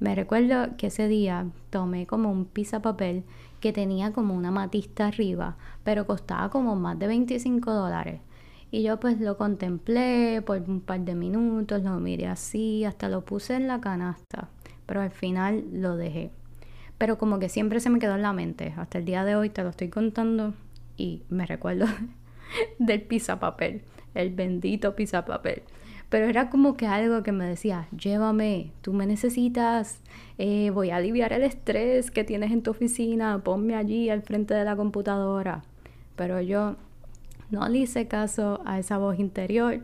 Me 0.00 0.16
recuerdo 0.16 0.76
que 0.76 0.88
ese 0.88 1.06
día 1.06 1.46
tomé 1.70 2.08
como 2.08 2.32
un 2.32 2.50
papel 2.82 3.22
que 3.60 3.72
tenía 3.72 4.12
como 4.12 4.34
una 4.34 4.50
matista 4.50 5.06
arriba, 5.06 5.56
pero 5.84 6.04
costaba 6.04 6.50
como 6.50 6.74
más 6.74 6.98
de 6.98 7.06
25 7.06 7.72
dólares. 7.72 8.20
Y 8.72 8.82
yo 8.82 8.98
pues 8.98 9.20
lo 9.20 9.36
contemplé 9.36 10.42
por 10.42 10.62
un 10.62 10.80
par 10.80 11.02
de 11.02 11.14
minutos, 11.14 11.80
lo 11.84 12.00
miré 12.00 12.26
así, 12.26 12.84
hasta 12.84 13.08
lo 13.08 13.24
puse 13.24 13.54
en 13.54 13.68
la 13.68 13.80
canasta, 13.80 14.48
pero 14.84 15.00
al 15.00 15.12
final 15.12 15.62
lo 15.72 15.96
dejé 15.96 16.32
pero 16.98 17.18
como 17.18 17.38
que 17.38 17.48
siempre 17.48 17.80
se 17.80 17.90
me 17.90 17.98
quedó 17.98 18.14
en 18.14 18.22
la 18.22 18.32
mente. 18.32 18.74
Hasta 18.76 18.98
el 18.98 19.04
día 19.04 19.24
de 19.24 19.36
hoy 19.36 19.50
te 19.50 19.62
lo 19.62 19.70
estoy 19.70 19.88
contando 19.88 20.54
y 20.96 21.22
me 21.28 21.46
recuerdo 21.46 21.86
del 22.78 23.06
papel, 23.40 23.82
el 24.14 24.30
bendito 24.30 24.94
papel. 25.26 25.62
Pero 26.08 26.26
era 26.26 26.50
como 26.50 26.76
que 26.76 26.86
algo 26.86 27.22
que 27.22 27.32
me 27.32 27.46
decía, 27.46 27.88
llévame, 27.96 28.72
tú 28.82 28.92
me 28.92 29.06
necesitas, 29.06 30.02
eh, 30.36 30.68
voy 30.68 30.90
a 30.90 30.96
aliviar 30.96 31.32
el 31.32 31.42
estrés 31.42 32.10
que 32.10 32.22
tienes 32.22 32.52
en 32.52 32.62
tu 32.62 32.70
oficina, 32.72 33.40
ponme 33.42 33.74
allí 33.74 34.10
al 34.10 34.20
frente 34.20 34.52
de 34.52 34.64
la 34.64 34.76
computadora. 34.76 35.62
Pero 36.14 36.42
yo 36.42 36.76
no 37.50 37.66
le 37.68 37.78
hice 37.78 38.08
caso 38.08 38.60
a 38.66 38.78
esa 38.78 38.98
voz 38.98 39.18
interior 39.18 39.80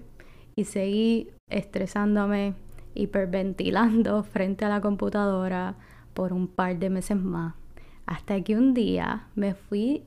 y 0.54 0.64
seguí 0.64 1.28
estresándome, 1.48 2.54
hiperventilando 2.94 4.22
frente 4.32 4.66
a 4.66 4.68
la 4.68 4.82
computadora, 4.82 5.76
por 6.18 6.32
un 6.32 6.48
par 6.48 6.80
de 6.80 6.90
meses 6.90 7.16
más, 7.16 7.54
hasta 8.04 8.42
que 8.42 8.56
un 8.56 8.75
día 8.75 9.28
me 9.37 9.54
fui 9.54 10.02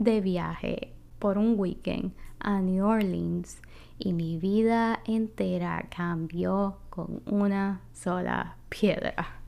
de 0.00 0.20
viaje 0.20 0.92
por 1.20 1.38
un 1.38 1.54
weekend 1.56 2.10
a 2.40 2.60
New 2.60 2.84
Orleans 2.84 3.62
y 3.96 4.12
mi 4.12 4.38
vida 4.38 4.98
entera 5.04 5.86
cambió 5.88 6.78
con 6.90 7.22
una 7.26 7.80
sola 7.92 8.56
piedra. 8.70 9.39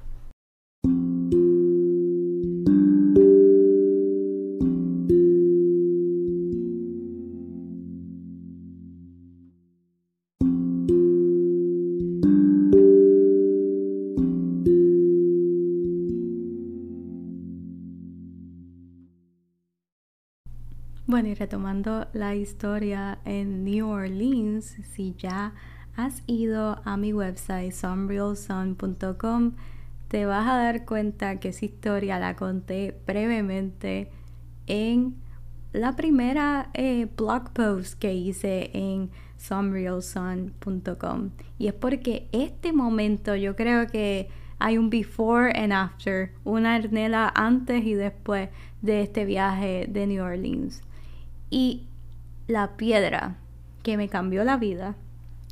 Retomando 21.42 22.06
la 22.12 22.37
historia 22.37 23.18
en 23.25 23.64
New 23.64 23.88
Orleans, 23.88 24.76
si 24.92 25.12
ya 25.18 25.52
has 25.96 26.22
ido 26.28 26.80
a 26.84 26.96
mi 26.96 27.12
website 27.12 27.72
sunrealsun.com, 27.72 29.54
te 30.06 30.25
vas 30.25 30.46
a 30.49 30.56
dar 30.56 30.84
cuenta 30.84 31.40
que 31.40 31.49
esa 31.49 31.64
historia 31.64 32.20
la 32.20 32.37
conté 32.37 32.96
brevemente 33.08 34.08
en 34.68 35.16
la 35.72 35.96
primera 35.96 36.70
eh, 36.75 37.08
blog 37.16 37.50
post 37.50 37.99
que 37.99 38.14
hice 38.14 38.70
en 38.72 39.11
sunrealsun.com. 39.38 41.30
Y 41.58 41.66
es 41.66 41.75
porque 41.75 42.28
este 42.30 42.72
momento 42.72 43.34
yo 43.34 43.56
creo 43.56 43.88
que 43.88 44.28
hay 44.61 44.78
un 44.78 44.90
before 44.90 45.52
and 45.56 45.72
after, 45.72 46.34
una 46.44 46.76
Arnela 46.76 47.32
antes 47.34 47.84
y 47.84 47.94
después 47.94 48.49
de 48.80 49.02
este 49.02 49.25
viaje 49.25 49.87
de 49.88 50.06
New 50.06 50.22
Orleans. 50.22 50.84
Y 51.52 51.87
la 52.47 52.78
piedra 52.78 53.37
que 53.82 53.99
me 53.99 54.09
cambió 54.09 54.42
la 54.42 54.56
vida 54.56 54.97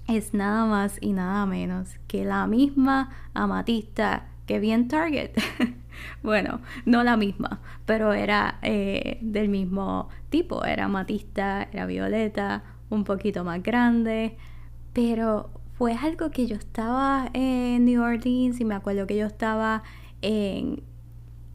es 0.09 0.33
nada 0.33 0.65
más 0.65 0.97
y 1.03 1.13
nada 1.13 1.45
menos 1.45 1.99
que 2.09 2.25
la 2.25 2.47
misma 2.47 3.11
amatista 3.35 4.27
que 4.47 4.59
vi 4.61 4.71
en 4.71 4.89
Target. 4.89 5.33
bueno, 6.23 6.63
no 6.87 7.05
la 7.05 7.19
misma, 7.19 7.61
pero 7.85 8.15
era 8.15 8.59
eh, 8.63 9.19
del 9.21 9.51
mismo 9.51 10.09
tipo. 10.31 10.65
Era 10.65 10.87
amatista, 10.87 11.69
era 11.71 11.85
violeta, 11.85 12.63
un 12.89 13.05
poquito 13.05 13.45
más 13.45 13.63
grande. 13.63 14.39
Pero 14.95 15.51
fue 15.77 15.93
algo 15.93 16.31
que 16.31 16.47
yo 16.47 16.57
estaba 16.57 17.29
en 17.35 17.85
New 17.85 18.03
Orleans 18.03 18.59
y 18.59 18.65
me 18.65 18.75
acuerdo 18.75 19.07
que 19.07 19.19
yo 19.19 19.27
estaba 19.27 19.83
en, 20.23 20.83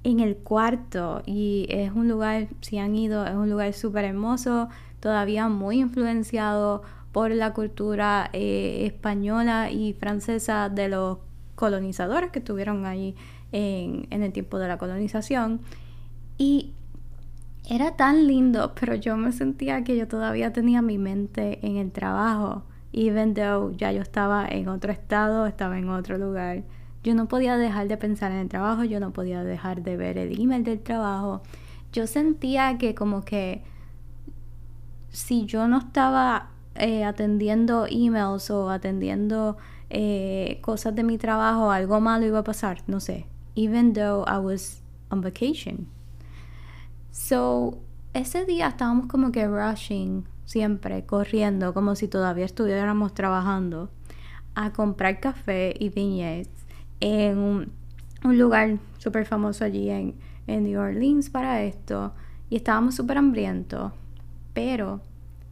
en 0.05 0.19
el 0.19 0.37
cuarto 0.37 1.23
y 1.25 1.65
es 1.69 1.91
un 1.91 2.07
lugar, 2.07 2.47
si 2.61 2.77
han 2.77 2.95
ido, 2.95 3.25
es 3.25 3.33
un 3.33 3.49
lugar 3.49 3.73
súper 3.73 4.05
hermoso, 4.05 4.69
todavía 4.99 5.49
muy 5.49 5.79
influenciado 5.79 6.83
por 7.11 7.31
la 7.31 7.53
cultura 7.53 8.29
eh, 8.31 8.85
española 8.85 9.71
y 9.71 9.93
francesa 9.93 10.69
de 10.69 10.89
los 10.89 11.17
colonizadores 11.55 12.29
que 12.29 12.37
estuvieron 12.37 12.85
ahí 12.85 13.15
en, 13.51 14.05
en 14.11 14.21
el 14.21 14.31
tiempo 14.31 14.59
de 14.59 14.67
la 14.67 14.77
colonización. 14.77 15.61
Y 16.37 16.73
era 17.67 17.95
tan 17.95 18.27
lindo, 18.27 18.73
pero 18.79 18.93
yo 18.93 19.17
me 19.17 19.31
sentía 19.31 19.83
que 19.83 19.97
yo 19.97 20.07
todavía 20.07 20.53
tenía 20.53 20.83
mi 20.83 20.99
mente 20.99 21.65
en 21.65 21.77
el 21.77 21.91
trabajo, 21.91 22.61
even 22.93 23.33
though 23.33 23.75
ya 23.75 23.91
yo 23.91 24.03
estaba 24.03 24.47
en 24.47 24.67
otro 24.67 24.91
estado, 24.91 25.47
estaba 25.47 25.79
en 25.79 25.89
otro 25.89 26.19
lugar. 26.19 26.61
Yo 27.05 27.13
no 27.13 27.27
podía 27.27 27.55
dejar 27.55 27.87
de 27.87 27.97
pensar 27.97 28.31
en 28.31 28.39
el 28.39 28.49
trabajo, 28.49 28.83
yo 28.83 28.99
no 28.99 29.13
podía 29.13 29.43
dejar 29.43 29.83
de 29.83 29.95
ver 29.95 30.17
el 30.17 30.41
email 30.41 30.63
del 30.63 30.79
trabajo. 30.79 31.43
Yo 31.93 32.07
sentía 32.07 32.79
que 32.79 32.95
como 32.95 33.23
que 33.23 33.63
si 35.09 35.45
yo 35.45 35.67
no 35.67 35.77
estaba 35.77 36.49
eh, 36.73 37.03
atendiendo 37.03 37.85
emails 37.87 38.49
o 38.49 38.71
atendiendo 38.71 39.55
eh, 39.91 40.57
cosas 40.63 40.95
de 40.95 41.03
mi 41.03 41.19
trabajo, 41.19 41.69
algo 41.69 42.01
malo 42.01 42.25
iba 42.25 42.39
a 42.39 42.43
pasar, 42.43 42.81
no 42.87 42.99
sé. 42.99 43.27
Even 43.53 43.93
though 43.93 44.25
I 44.27 44.39
was 44.39 44.81
on 45.11 45.21
vacation. 45.21 45.87
So, 47.11 47.77
ese 48.15 48.45
día 48.45 48.69
estábamos 48.69 49.05
como 49.05 49.31
que 49.31 49.47
rushing, 49.47 50.25
siempre 50.45 51.05
corriendo, 51.05 51.71
como 51.75 51.93
si 51.93 52.07
todavía 52.07 52.45
estuviéramos 52.45 53.13
trabajando, 53.13 53.91
a 54.55 54.73
comprar 54.73 55.19
café 55.19 55.75
y 55.79 55.89
viñetes 55.89 56.64
en 56.99 57.37
un, 57.37 57.71
lugar 58.23 58.77
súper 58.97 59.25
famoso 59.25 59.63
allí 59.63 59.89
en, 59.89 60.15
en 60.47 60.63
New 60.63 60.79
Orleans 60.79 61.29
para 61.29 61.63
esto. 61.63 62.13
Y 62.49 62.57
estábamos 62.57 62.95
súper 62.95 63.17
hambrientos, 63.17 63.91
pero 64.53 65.01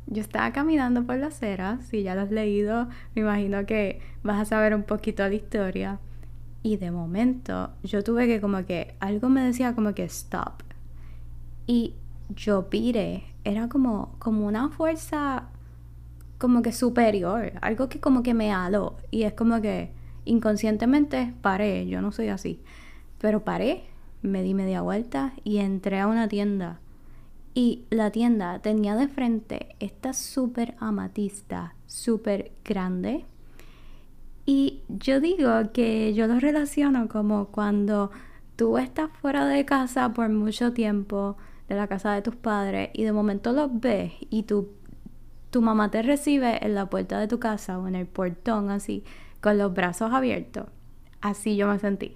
yo 0.08 0.22
estaba 0.22 0.52
caminando 0.52 1.04
por 1.04 1.18
la 1.18 1.28
acera, 1.28 1.80
si 1.82 2.04
ya 2.04 2.16
lo 2.16 2.22
has 2.22 2.32
leído, 2.32 2.88
me 3.16 3.22
imagino 3.22 3.66
que 3.66 4.02
vas 4.24 4.42
a 4.42 4.46
saber 4.46 4.76
un 4.76 4.84
poquito 4.84 5.28
la 5.28 5.34
historia. 5.34 6.00
Y 6.62 6.78
de 6.78 6.92
momento 6.92 7.72
yo 7.84 8.04
tuve 8.04 8.28
que 8.28 8.40
como 8.40 8.66
que 8.66 8.96
algo 9.00 9.30
me 9.30 9.42
decía 9.42 9.76
como 9.76 9.94
que 9.94 10.04
stop. 10.06 10.64
Y 11.68 11.96
yo 12.30 12.70
piré, 12.70 13.24
era 13.44 13.68
como, 13.70 14.16
como 14.20 14.46
una 14.46 14.70
fuerza 14.70 15.46
como 16.38 16.62
que 16.62 16.74
superior, 16.74 17.54
algo 17.62 17.90
que 17.90 18.00
como 18.00 18.24
que 18.24 18.34
me 18.34 18.52
aló. 18.52 18.98
Y 19.12 19.24
es 19.24 19.34
como 19.34 19.62
que 19.62 19.92
inconscientemente 20.26 21.34
paré, 21.42 21.88
yo 21.88 22.02
no 22.02 22.12
soy 22.12 22.30
así. 22.30 22.62
Pero 23.20 23.44
paré, 23.44 23.84
me 24.22 24.44
di 24.44 24.54
media 24.54 24.82
vuelta 24.82 25.34
y 25.44 25.58
entré 25.58 26.00
a 26.00 26.08
una 26.08 26.28
tienda 26.28 26.80
y 27.54 27.86
la 27.90 28.12
tienda 28.12 28.60
tenía 28.60 28.96
de 28.96 29.08
frente 29.08 29.76
esta 29.80 30.14
súper 30.14 30.76
amatista, 30.80 31.76
súper 31.86 32.52
grande. 32.66 33.26
Y 34.46 34.82
yo 34.90 35.20
digo 35.20 35.52
que 35.72 36.14
yo 36.14 36.28
lo 36.28 36.40
relaciono 36.40 37.08
como 37.08 37.48
cuando 37.48 38.12
tú 38.56 38.78
estás 38.78 39.10
fuera 39.22 39.46
de 39.46 39.66
casa 39.66 40.14
por 40.14 40.30
mucho 40.30 40.74
tiempo, 40.74 41.38
de 41.70 41.76
la 41.76 41.88
casa 41.88 42.14
de 42.14 42.22
tus 42.22 42.36
padres, 42.36 42.90
y 42.94 43.04
de 43.04 43.12
momento 43.12 43.54
los 43.54 43.80
ves 43.80 44.14
y 44.30 44.44
tu, 44.44 44.70
tu 45.50 45.62
mamá 45.62 45.92
te 45.92 46.02
recibe 46.02 46.66
en 46.66 46.76
la 46.76 46.90
puerta 46.90 47.20
de 47.20 47.28
tu 47.28 47.40
casa 47.40 47.80
o 47.80 47.88
en 47.88 47.96
el 47.96 48.08
portón 48.08 48.70
así, 48.70 49.04
con 49.44 49.58
los 49.58 49.74
brazos 49.74 50.14
abiertos. 50.14 50.68
Así 51.20 51.58
yo 51.58 51.68
me 51.68 51.78
sentí. 51.78 52.16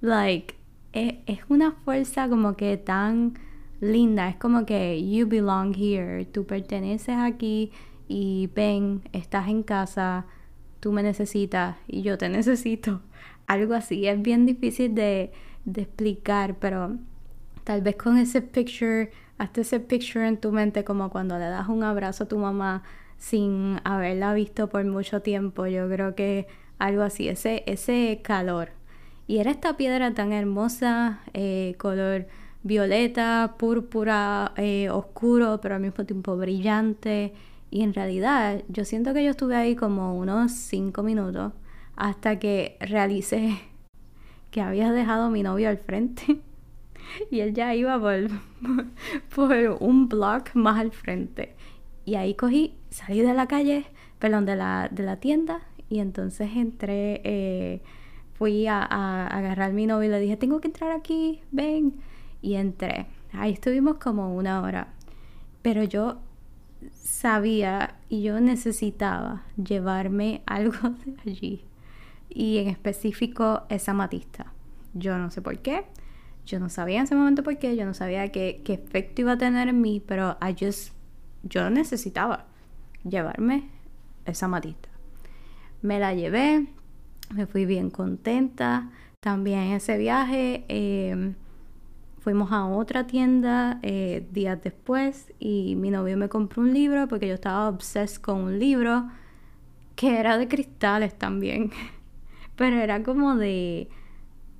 Like, 0.00 0.56
e, 0.92 1.22
es 1.26 1.38
una 1.48 1.70
fuerza 1.70 2.28
como 2.28 2.56
que 2.56 2.76
tan 2.76 3.38
linda, 3.80 4.28
es 4.28 4.34
como 4.36 4.66
que 4.66 5.00
you 5.00 5.28
belong 5.28 5.74
here, 5.76 6.24
tú 6.24 6.46
perteneces 6.46 7.16
aquí 7.16 7.70
y 8.08 8.50
ven, 8.52 9.02
estás 9.12 9.48
en 9.48 9.62
casa, 9.62 10.26
tú 10.80 10.90
me 10.90 11.04
necesitas 11.04 11.76
y 11.86 12.02
yo 12.02 12.18
te 12.18 12.28
necesito. 12.28 13.00
Algo 13.46 13.74
así, 13.74 14.08
es 14.08 14.20
bien 14.20 14.44
difícil 14.44 14.92
de, 14.92 15.30
de 15.64 15.82
explicar, 15.82 16.56
pero 16.58 16.96
tal 17.62 17.80
vez 17.82 17.94
con 17.94 18.18
ese 18.18 18.42
picture, 18.42 19.12
hasta 19.38 19.60
ese 19.60 19.78
picture 19.78 20.26
en 20.26 20.36
tu 20.36 20.50
mente 20.50 20.82
como 20.82 21.10
cuando 21.10 21.38
le 21.38 21.44
das 21.44 21.68
un 21.68 21.84
abrazo 21.84 22.24
a 22.24 22.28
tu 22.28 22.38
mamá 22.38 22.82
sin 23.20 23.80
haberla 23.84 24.34
visto 24.34 24.68
por 24.68 24.84
mucho 24.86 25.22
tiempo, 25.22 25.66
yo 25.66 25.88
creo 25.88 26.14
que 26.16 26.48
algo 26.78 27.02
así, 27.02 27.28
ese, 27.28 27.62
ese 27.66 28.20
calor. 28.24 28.70
Y 29.28 29.38
era 29.38 29.52
esta 29.52 29.76
piedra 29.76 30.12
tan 30.14 30.32
hermosa, 30.32 31.20
eh, 31.34 31.76
color 31.78 32.26
violeta, 32.62 33.54
púrpura, 33.58 34.52
eh, 34.56 34.90
oscuro, 34.90 35.60
pero 35.60 35.76
al 35.76 35.82
mismo 35.82 36.04
tiempo 36.04 36.36
brillante. 36.36 37.34
Y 37.70 37.82
en 37.82 37.94
realidad 37.94 38.64
yo 38.68 38.84
siento 38.84 39.14
que 39.14 39.22
yo 39.22 39.30
estuve 39.30 39.54
ahí 39.54 39.76
como 39.76 40.18
unos 40.18 40.52
cinco 40.52 41.02
minutos 41.02 41.52
hasta 41.96 42.38
que 42.38 42.76
realicé 42.80 43.58
que 44.50 44.62
había 44.62 44.90
dejado 44.92 45.24
a 45.24 45.30
mi 45.30 45.42
novio 45.42 45.68
al 45.68 45.78
frente 45.78 46.40
y 47.30 47.40
él 47.40 47.54
ya 47.54 47.74
iba 47.74 48.00
por, 48.00 48.30
por 49.34 49.76
un 49.80 50.08
block 50.08 50.54
más 50.54 50.80
al 50.80 50.90
frente. 50.90 51.54
Y 52.10 52.16
ahí 52.16 52.34
cogí, 52.34 52.74
salí 52.90 53.20
de 53.20 53.32
la 53.34 53.46
calle, 53.46 53.84
perdón, 54.18 54.44
de 54.44 54.56
la, 54.56 54.88
de 54.90 55.04
la 55.04 55.20
tienda 55.20 55.60
y 55.88 56.00
entonces 56.00 56.50
entré, 56.56 57.20
eh, 57.22 57.82
fui 58.34 58.66
a, 58.66 58.82
a 58.82 59.28
agarrar 59.28 59.72
mi 59.72 59.86
novio 59.86 60.08
y 60.08 60.10
le 60.10 60.18
dije, 60.18 60.36
tengo 60.36 60.60
que 60.60 60.66
entrar 60.66 60.90
aquí, 60.90 61.40
ven 61.52 62.00
y 62.42 62.54
entré. 62.54 63.06
Ahí 63.32 63.52
estuvimos 63.52 63.98
como 63.98 64.34
una 64.34 64.60
hora. 64.60 64.88
Pero 65.62 65.84
yo 65.84 66.18
sabía 66.94 68.00
y 68.08 68.22
yo 68.22 68.40
necesitaba 68.40 69.44
llevarme 69.56 70.42
algo 70.46 70.90
de 71.04 71.30
allí. 71.30 71.64
Y 72.28 72.58
en 72.58 72.66
específico 72.70 73.66
esa 73.68 73.94
matista. 73.94 74.52
Yo 74.94 75.16
no 75.16 75.30
sé 75.30 75.42
por 75.42 75.56
qué. 75.60 75.84
Yo 76.44 76.58
no 76.58 76.70
sabía 76.70 76.98
en 76.98 77.04
ese 77.04 77.14
momento 77.14 77.44
por 77.44 77.56
qué. 77.58 77.76
Yo 77.76 77.86
no 77.86 77.94
sabía 77.94 78.32
qué, 78.32 78.62
qué 78.64 78.72
efecto 78.72 79.22
iba 79.22 79.32
a 79.34 79.38
tener 79.38 79.68
en 79.68 79.80
mí. 79.80 80.02
Pero 80.04 80.36
I 80.42 80.56
just, 80.58 80.92
yo 81.42 81.70
necesitaba 81.70 82.46
llevarme 83.04 83.68
esa 84.24 84.48
matista. 84.48 84.88
Me 85.82 85.98
la 85.98 86.14
llevé. 86.14 86.66
Me 87.34 87.46
fui 87.46 87.64
bien 87.64 87.90
contenta. 87.90 88.90
También 89.20 89.72
ese 89.72 89.96
viaje. 89.98 90.64
Eh, 90.68 91.34
fuimos 92.20 92.52
a 92.52 92.66
otra 92.66 93.06
tienda 93.06 93.78
eh, 93.82 94.26
días 94.30 94.62
después 94.62 95.32
y 95.38 95.74
mi 95.76 95.90
novio 95.90 96.16
me 96.16 96.28
compró 96.28 96.62
un 96.62 96.72
libro 96.72 97.08
porque 97.08 97.26
yo 97.26 97.34
estaba 97.34 97.68
obsessed 97.68 98.20
con 98.20 98.38
un 98.38 98.58
libro 98.58 99.08
que 99.96 100.18
era 100.18 100.38
de 100.38 100.46
cristales 100.46 101.18
también, 101.18 101.70
pero 102.56 102.76
era 102.76 103.02
como 103.02 103.36
de, 103.36 103.88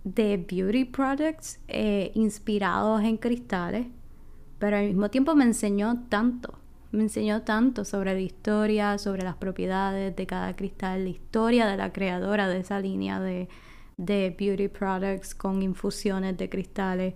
de 0.05 0.37
beauty 0.37 0.87
products 0.87 1.61
eh, 1.69 2.13
inspirados 2.15 3.03
en 3.03 3.17
cristales, 3.19 3.87
pero 4.59 4.79
al 4.79 4.87
mismo 4.87 5.11
tiempo 5.11 5.35
me 5.35 5.45
enseñó 5.45 6.05
tanto, 6.09 6.59
me 6.93 7.03
enseñó 7.03 7.43
tanto 7.43 7.85
sobre 7.85 8.15
la 8.15 8.21
historia, 8.21 8.99
sobre 8.99 9.23
las 9.23 9.37
propiedades 9.37 10.15
de 10.17 10.27
cada 10.27 10.57
cristal, 10.57 11.05
la 11.05 11.11
historia 11.11 11.67
de 11.67 11.77
la 11.77 11.93
creadora 11.93 12.49
de 12.49 12.61
esa 12.61 12.81
línea 12.81 13.21
de, 13.21 13.49
beauty 13.97 14.69
products 14.69 15.35
con 15.35 15.63
infusiones 15.63 16.37
de 16.37 16.49
cristales 16.49 17.15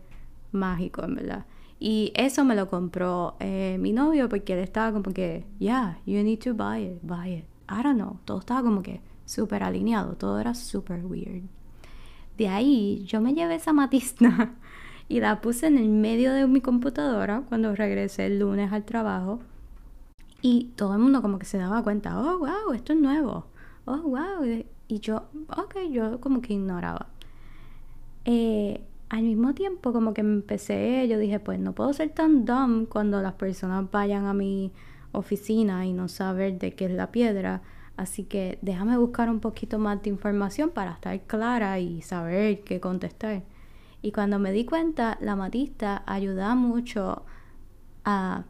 mágico, 0.52 1.02
en 1.04 1.14
verdad. 1.16 1.46
Y 1.80 2.12
eso 2.14 2.44
me 2.44 2.54
lo 2.54 2.68
compró 2.68 3.36
eh, 3.40 3.76
mi 3.80 3.92
novio 3.92 4.28
porque 4.28 4.52
él 4.52 4.60
estaba 4.60 4.92
como 4.92 5.12
que, 5.12 5.44
yeah, 5.58 5.98
you 6.06 6.22
need 6.22 6.38
to 6.38 6.54
buy 6.54 6.84
it, 6.84 6.98
buy 7.02 7.32
it. 7.32 7.44
I 7.68 7.82
don't 7.82 7.96
know, 7.96 8.18
todo 8.24 8.40
estaba 8.40 8.62
como 8.62 8.82
que 8.82 9.00
súper 9.24 9.62
alineado, 9.62 10.14
todo 10.14 10.38
era 10.38 10.54
súper 10.54 11.04
weird. 11.04 11.42
De 12.38 12.48
ahí 12.48 13.04
yo 13.06 13.20
me 13.20 13.34
llevé 13.34 13.56
esa 13.56 13.72
matista 13.72 14.54
y 15.08 15.20
la 15.20 15.40
puse 15.40 15.66
en 15.66 15.78
el 15.78 15.88
medio 15.88 16.32
de 16.32 16.46
mi 16.46 16.60
computadora 16.60 17.42
cuando 17.48 17.74
regresé 17.74 18.26
el 18.26 18.38
lunes 18.38 18.72
al 18.72 18.84
trabajo. 18.84 19.40
Y 20.46 20.72
todo 20.76 20.92
el 20.92 20.98
mundo 20.98 21.22
como 21.22 21.38
que 21.38 21.46
se 21.46 21.56
daba 21.56 21.82
cuenta, 21.82 22.20
oh, 22.20 22.38
wow, 22.40 22.74
esto 22.74 22.92
es 22.92 23.00
nuevo. 23.00 23.46
Oh, 23.86 23.96
wow. 23.96 24.44
Y 24.88 25.00
yo, 25.00 25.22
ok, 25.48 25.76
yo 25.90 26.20
como 26.20 26.42
que 26.42 26.52
ignoraba. 26.52 27.06
Eh, 28.26 28.84
al 29.08 29.22
mismo 29.22 29.54
tiempo 29.54 29.94
como 29.94 30.12
que 30.12 30.20
empecé, 30.20 31.08
yo 31.08 31.18
dije, 31.18 31.40
pues 31.40 31.58
no 31.58 31.74
puedo 31.74 31.94
ser 31.94 32.10
tan 32.10 32.44
dumb 32.44 32.86
cuando 32.90 33.22
las 33.22 33.32
personas 33.32 33.90
vayan 33.90 34.26
a 34.26 34.34
mi 34.34 34.70
oficina 35.12 35.86
y 35.86 35.94
no 35.94 36.08
saber 36.08 36.58
de 36.58 36.74
qué 36.74 36.84
es 36.84 36.90
la 36.90 37.10
piedra. 37.10 37.62
Así 37.96 38.24
que 38.24 38.58
déjame 38.60 38.98
buscar 38.98 39.30
un 39.30 39.40
poquito 39.40 39.78
más 39.78 40.02
de 40.02 40.10
información 40.10 40.68
para 40.68 40.92
estar 40.92 41.18
clara 41.22 41.78
y 41.78 42.02
saber 42.02 42.60
qué 42.64 42.80
contestar. 42.80 43.44
Y 44.02 44.12
cuando 44.12 44.38
me 44.38 44.52
di 44.52 44.66
cuenta, 44.66 45.16
la 45.22 45.36
matista 45.36 46.02
ayuda 46.04 46.54
mucho 46.54 47.22
a 48.04 48.44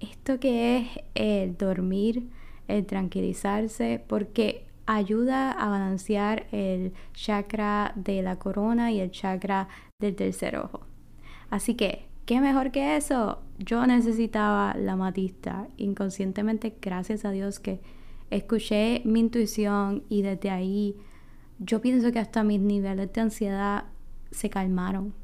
esto 0.00 0.40
que 0.40 0.78
es 0.78 0.88
el 1.14 1.56
dormir, 1.56 2.28
el 2.68 2.86
tranquilizarse, 2.86 4.02
porque 4.06 4.66
ayuda 4.86 5.52
a 5.52 5.68
balancear 5.68 6.46
el 6.52 6.92
chakra 7.12 7.92
de 7.96 8.22
la 8.22 8.38
corona 8.38 8.92
y 8.92 9.00
el 9.00 9.10
chakra 9.10 9.68
del 10.00 10.14
tercer 10.14 10.56
ojo. 10.56 10.80
Así 11.50 11.74
que, 11.74 12.06
¿qué 12.26 12.40
mejor 12.40 12.70
que 12.70 12.96
eso? 12.96 13.40
Yo 13.58 13.86
necesitaba 13.86 14.74
la 14.74 14.96
matista. 14.96 15.68
Inconscientemente, 15.76 16.76
gracias 16.80 17.24
a 17.24 17.30
Dios 17.30 17.60
que 17.60 17.80
escuché 18.30 19.02
mi 19.04 19.20
intuición 19.20 20.02
y 20.08 20.22
desde 20.22 20.50
ahí 20.50 20.96
yo 21.58 21.80
pienso 21.80 22.10
que 22.12 22.18
hasta 22.18 22.42
mis 22.42 22.60
niveles 22.60 23.12
de 23.12 23.20
ansiedad 23.20 23.84
se 24.30 24.50
calmaron. 24.50 25.14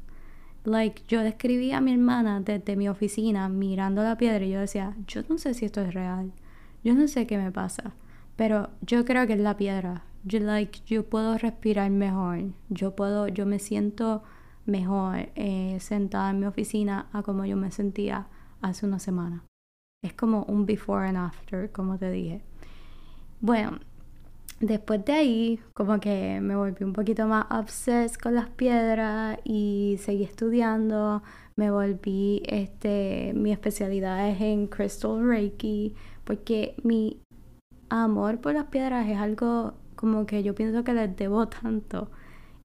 Like, 0.63 1.03
yo 1.07 1.21
describí 1.21 1.71
a 1.71 1.81
mi 1.81 1.93
hermana 1.93 2.39
desde 2.41 2.75
mi 2.75 2.87
oficina 2.87 3.49
mirando 3.49 4.03
la 4.03 4.17
piedra 4.17 4.45
y 4.45 4.51
yo 4.51 4.59
decía, 4.59 4.95
yo 5.07 5.21
no 5.27 5.37
sé 5.37 5.53
si 5.53 5.65
esto 5.65 5.81
es 5.81 5.93
real. 5.93 6.31
Yo 6.83 6.93
no 6.93 7.07
sé 7.07 7.25
qué 7.25 7.37
me 7.37 7.51
pasa. 7.51 7.93
Pero 8.35 8.69
yo 8.81 9.03
creo 9.05 9.25
que 9.25 9.33
es 9.33 9.39
la 9.39 9.57
piedra. 9.57 10.03
Yo, 10.23 10.39
like, 10.39 10.81
yo 10.85 11.09
puedo 11.09 11.37
respirar 11.37 11.89
mejor. 11.89 12.53
Yo 12.69 12.95
puedo, 12.95 13.27
yo 13.27 13.45
me 13.45 13.59
siento 13.59 14.23
mejor 14.65 15.29
eh, 15.35 15.77
sentada 15.79 16.29
en 16.29 16.39
mi 16.39 16.45
oficina 16.45 17.07
a 17.11 17.23
como 17.23 17.45
yo 17.45 17.57
me 17.57 17.71
sentía 17.71 18.27
hace 18.61 18.85
una 18.85 18.99
semana. 18.99 19.43
Es 20.03 20.13
como 20.13 20.43
un 20.43 20.65
before 20.65 21.07
and 21.07 21.17
after, 21.17 21.71
como 21.71 21.97
te 21.97 22.11
dije. 22.11 22.43
Bueno, 23.39 23.79
después 24.61 25.03
de 25.05 25.13
ahí, 25.13 25.59
como 25.73 25.99
que 25.99 26.39
me 26.41 26.55
volví 26.55 26.85
un 26.85 26.93
poquito 26.93 27.27
más 27.27 27.45
obsessed 27.49 28.15
con 28.21 28.35
las 28.35 28.49
piedras 28.49 29.39
y 29.43 29.97
seguí 29.99 30.23
estudiando. 30.23 31.23
Me 31.55 31.71
volví, 31.71 32.43
este, 32.45 33.33
mi 33.35 33.51
especialidad 33.51 34.29
es 34.29 34.39
en 34.39 34.67
Crystal 34.67 35.21
Reiki, 35.27 35.95
porque 36.23 36.75
mi 36.83 37.21
amor 37.89 38.39
por 38.39 38.53
las 38.53 38.65
piedras 38.65 39.07
es 39.07 39.17
algo 39.17 39.73
como 39.95 40.25
que 40.25 40.43
yo 40.43 40.55
pienso 40.55 40.83
que 40.83 40.93
les 40.93 41.15
debo 41.15 41.47
tanto. 41.47 42.09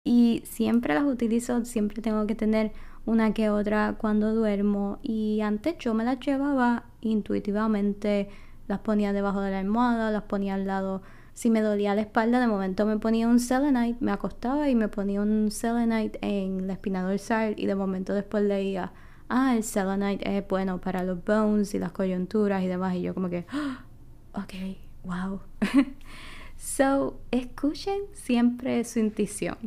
Y 0.04 0.42
siempre 0.44 0.94
las 0.94 1.04
utilizo, 1.04 1.64
siempre 1.64 2.00
tengo 2.00 2.26
que 2.26 2.36
tener 2.36 2.72
una 3.06 3.34
que 3.34 3.50
otra 3.50 3.96
cuando 3.98 4.34
duermo. 4.34 4.98
Y 5.02 5.40
antes 5.40 5.76
yo 5.78 5.94
me 5.94 6.04
las 6.04 6.20
llevaba 6.20 6.84
intuitivamente, 7.00 8.28
las 8.68 8.80
ponía 8.80 9.12
debajo 9.12 9.40
de 9.40 9.50
la 9.50 9.58
almohada, 9.58 10.10
las 10.10 10.22
ponía 10.24 10.54
al 10.54 10.66
lado. 10.66 11.02
Si 11.36 11.50
me 11.50 11.60
dolía 11.60 11.94
la 11.94 12.00
espalda, 12.00 12.40
de 12.40 12.46
momento 12.46 12.86
me 12.86 12.98
ponía 12.98 13.28
un 13.28 13.40
selenite, 13.40 14.02
me 14.02 14.10
acostaba 14.10 14.70
y 14.70 14.74
me 14.74 14.88
ponía 14.88 15.20
un 15.20 15.50
selenite 15.50 16.18
en 16.22 16.66
la 16.66 16.72
espina 16.72 17.02
dorsal 17.02 17.52
y 17.58 17.66
de 17.66 17.74
momento 17.74 18.14
después 18.14 18.42
leía, 18.42 18.94
ah, 19.28 19.54
el 19.54 19.62
selenite 19.62 20.38
es 20.38 20.48
bueno 20.48 20.80
para 20.80 21.04
los 21.04 21.22
bones 21.22 21.74
y 21.74 21.78
las 21.78 21.92
coyunturas 21.92 22.62
y 22.62 22.68
demás. 22.68 22.94
Y 22.94 23.02
yo 23.02 23.12
como 23.12 23.28
que, 23.28 23.44
ah, 23.50 23.84
ok, 24.32 24.78
wow. 25.04 25.40
so, 26.56 27.20
escuchen 27.30 28.00
siempre 28.14 28.82
su 28.84 29.00
intuición. 29.00 29.58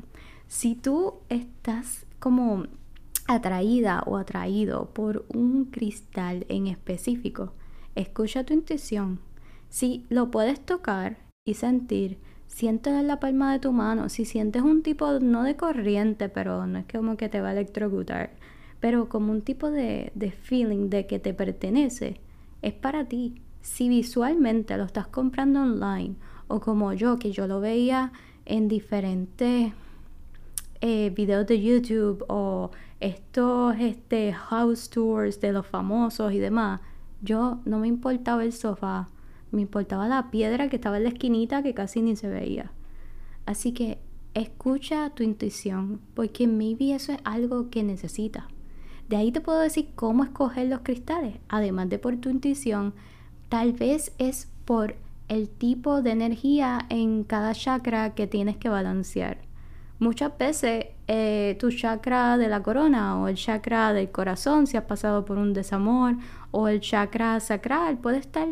Si 0.47 0.73
tú 0.73 1.19
estás 1.29 2.07
como 2.17 2.65
atraída 3.27 4.01
o 4.07 4.17
atraído 4.17 4.89
por 4.91 5.23
un 5.35 5.65
cristal 5.65 6.47
en 6.49 6.65
específico, 6.65 7.53
escucha 7.93 8.43
tu 8.43 8.55
intuición. 8.55 9.19
Si 9.69 10.07
lo 10.09 10.31
puedes 10.31 10.59
tocar 10.65 11.28
y 11.49 11.53
sentir, 11.53 12.17
siéntelo 12.47 12.99
en 12.99 13.07
la 13.07 13.19
palma 13.19 13.53
de 13.53 13.59
tu 13.59 13.71
mano. 13.71 14.09
Si 14.09 14.25
sientes 14.25 14.61
un 14.61 14.83
tipo, 14.83 15.19
no 15.19 15.43
de 15.43 15.55
corriente, 15.55 16.29
pero 16.29 16.65
no 16.67 16.79
es 16.79 16.85
como 16.85 17.17
que 17.17 17.29
te 17.29 17.41
va 17.41 17.49
a 17.49 17.53
electrocutar, 17.53 18.31
pero 18.79 19.09
como 19.09 19.31
un 19.31 19.41
tipo 19.41 19.69
de, 19.71 20.11
de 20.15 20.31
feeling 20.31 20.89
de 20.89 21.07
que 21.07 21.19
te 21.19 21.33
pertenece, 21.33 22.19
es 22.61 22.73
para 22.73 23.05
ti 23.05 23.41
si 23.61 23.89
visualmente 23.89 24.77
lo 24.77 24.85
estás 24.85 25.07
comprando 25.07 25.61
online 25.61 26.15
o 26.47 26.59
como 26.59 26.93
yo, 26.93 27.19
que 27.19 27.31
yo 27.31 27.47
lo 27.47 27.59
veía 27.59 28.11
en 28.45 28.67
diferentes 28.67 29.73
eh, 30.81 31.11
videos 31.15 31.45
de 31.45 31.61
YouTube 31.61 32.23
o 32.27 32.71
estos 32.99 33.75
este, 33.79 34.33
house 34.33 34.89
tours 34.89 35.39
de 35.39 35.51
los 35.51 35.65
famosos 35.65 36.33
y 36.33 36.39
demás, 36.39 36.81
yo 37.21 37.59
no 37.65 37.79
me 37.79 37.87
importaba 37.87 38.43
el 38.43 38.53
sofá, 38.53 39.09
me 39.51 39.61
importaba 39.61 40.07
la 40.07 40.31
piedra 40.31 40.69
que 40.69 40.75
estaba 40.75 40.97
en 40.97 41.03
la 41.03 41.09
esquinita 41.09 41.63
que 41.63 41.73
casi 41.73 42.01
ni 42.01 42.15
se 42.15 42.29
veía. 42.29 42.71
Así 43.45 43.71
que 43.71 43.99
escucha 44.33 45.09
tu 45.11 45.23
intuición, 45.23 46.01
porque 46.13 46.47
maybe 46.47 46.93
eso 46.93 47.13
es 47.13 47.19
algo 47.23 47.69
que 47.69 47.83
necesitas. 47.83 48.45
De 49.07 49.15
ahí 49.15 49.31
te 49.31 49.41
puedo 49.41 49.59
decir 49.59 49.89
cómo 49.95 50.23
escoger 50.23 50.67
los 50.67 50.81
cristales, 50.81 51.37
además 51.47 51.89
de 51.89 51.97
por 51.97 52.15
tu 52.17 52.29
intuición, 52.29 52.93
Tal 53.49 53.73
vez 53.73 54.13
es 54.19 54.47
por 54.65 54.95
el 55.27 55.49
tipo 55.49 56.03
de 56.03 56.11
energía 56.11 56.85
en 56.89 57.23
cada 57.23 57.53
chakra 57.53 58.13
que 58.13 58.27
tienes 58.27 58.57
que 58.57 58.69
balancear. 58.69 59.39
Muchas 59.97 60.37
veces 60.37 60.85
eh, 61.07 61.57
tu 61.59 61.71
chakra 61.71 62.37
de 62.37 62.47
la 62.47 62.61
corona 62.61 63.19
o 63.19 63.27
el 63.27 63.35
chakra 63.35 63.91
del 63.91 64.11
corazón, 64.11 64.67
si 64.67 64.77
has 64.77 64.83
pasado 64.83 65.25
por 65.25 65.39
un 65.39 65.53
desamor, 65.53 66.15
o 66.51 66.67
el 66.67 66.79
chakra 66.79 67.39
sacral 67.39 67.97
puede 67.97 68.19
estar 68.19 68.49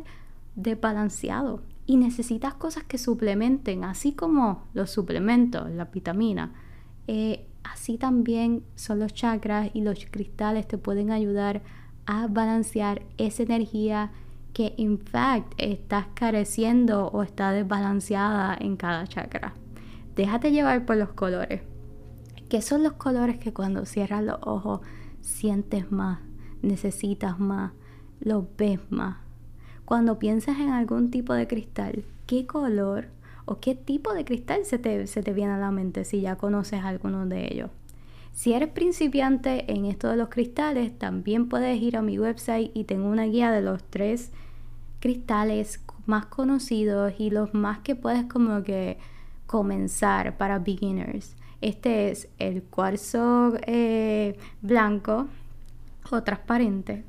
desbalanceado 0.58 1.62
y 1.86 1.96
necesitas 1.96 2.56
cosas 2.56 2.84
que 2.84 2.98
suplementen, 2.98 3.86
así 3.86 4.12
como 4.12 4.63
los 4.74 4.91
suplementos, 4.91 5.72
la 5.72 5.86
vitamina. 5.86 6.52
Eh, 7.08 7.48
así 7.63 7.98
también 7.98 8.63
son 8.76 9.00
los 9.00 9.13
chakras 9.13 9.70
y 9.74 9.82
los 9.82 10.06
cristales 10.12 10.67
te 10.67 10.78
pueden 10.78 11.12
ayudar 11.12 11.62
a 12.06 12.28
balancear 12.28 13.04
esa 13.17 13.43
energía 13.43 14.12
que 14.52 14.74
en 14.78 14.98
fact 14.98 15.54
estás 15.58 16.08
careciendo 16.13 17.08
o 17.08 17.24
está 17.24 17.52
desbalanceada 17.52 18.58
en 18.60 18.76
cada 18.76 19.06
chakra. 19.08 19.54
Déjate 20.15 20.52
llevar 20.52 20.86
por 20.86 20.98
los 20.98 21.10
colores. 21.10 21.62
¿Qué 22.50 22.62
son 22.62 22.82
los 22.82 22.93
colores 22.93 23.38
que 23.38 23.54
cuando 23.54 23.86
cierras 23.86 24.24
los 24.24 24.39
ojos 24.41 24.82
sientes 25.22 25.91
más, 25.91 26.20
necesitas 26.62 27.39
más, 27.39 27.74
los 28.20 28.46
ves 28.58 28.80
más? 28.89 29.27
Cuando 29.88 30.19
piensas 30.19 30.60
en 30.60 30.71
algún 30.71 31.12
tipo 31.12 31.32
de 31.32 31.47
cristal, 31.47 32.04
¿qué 32.26 32.45
color 32.45 33.08
o 33.45 33.62
qué 33.62 33.73
tipo 33.73 34.13
de 34.13 34.26
cristal 34.26 34.65
se 34.65 34.78
te, 34.80 35.32
viene 35.32 35.54
a 35.54 35.58
la 35.58 35.71
mente 35.71 36.04
si 36.04 36.19
ya 36.19 36.36
conoces 36.36 36.84
alguno 36.84 37.26
de 37.26 37.47
ellos? 37.54 37.69
Si 38.34 38.52
eres 38.52 38.67
principiante 38.67 39.71
en 39.71 39.86
esto 39.86 40.10
de 40.10 40.17
los 40.17 40.28
cristales, 40.28 41.00
también 41.00 41.47
puedes 41.47 41.82
ir 41.82 41.95
a 41.95 42.02
mi 42.02 42.19
website 42.19 42.69
y 42.73 42.84
tengo 42.84 43.08
una 43.08 43.28
guía 43.28 43.50
de 43.50 43.62
los 43.62 43.82
tres 43.82 44.34
cristales 45.00 45.82
más 46.06 46.26
conocidos 46.26 47.13
y 47.17 47.30
los 47.30 47.54
más 47.54 47.80
que 47.80 47.95
puedes 47.95 48.26
como 48.26 48.63
que 48.63 48.97
comenzar 49.45 50.36
para 50.36 50.60
beginners. 50.60 51.38
Este 51.62 52.12
es 52.12 52.28
el 52.39 52.62
cuarzo 52.62 53.54
eh, 53.65 54.38
blanco 54.62 55.28
o 56.12 56.23
transparente, 56.23 57.06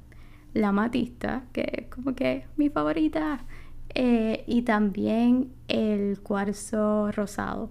la 0.58 0.72
matista, 0.72 1.44
que 1.52 1.70
es 1.72 1.94
como 1.94 2.14
que 2.14 2.46
mi 2.56 2.68
favorita, 2.68 3.44
eh, 3.94 4.44
y 4.46 4.62
también 4.62 5.52
el 5.68 6.20
cuarzo 6.20 7.10
rosado. 7.12 7.68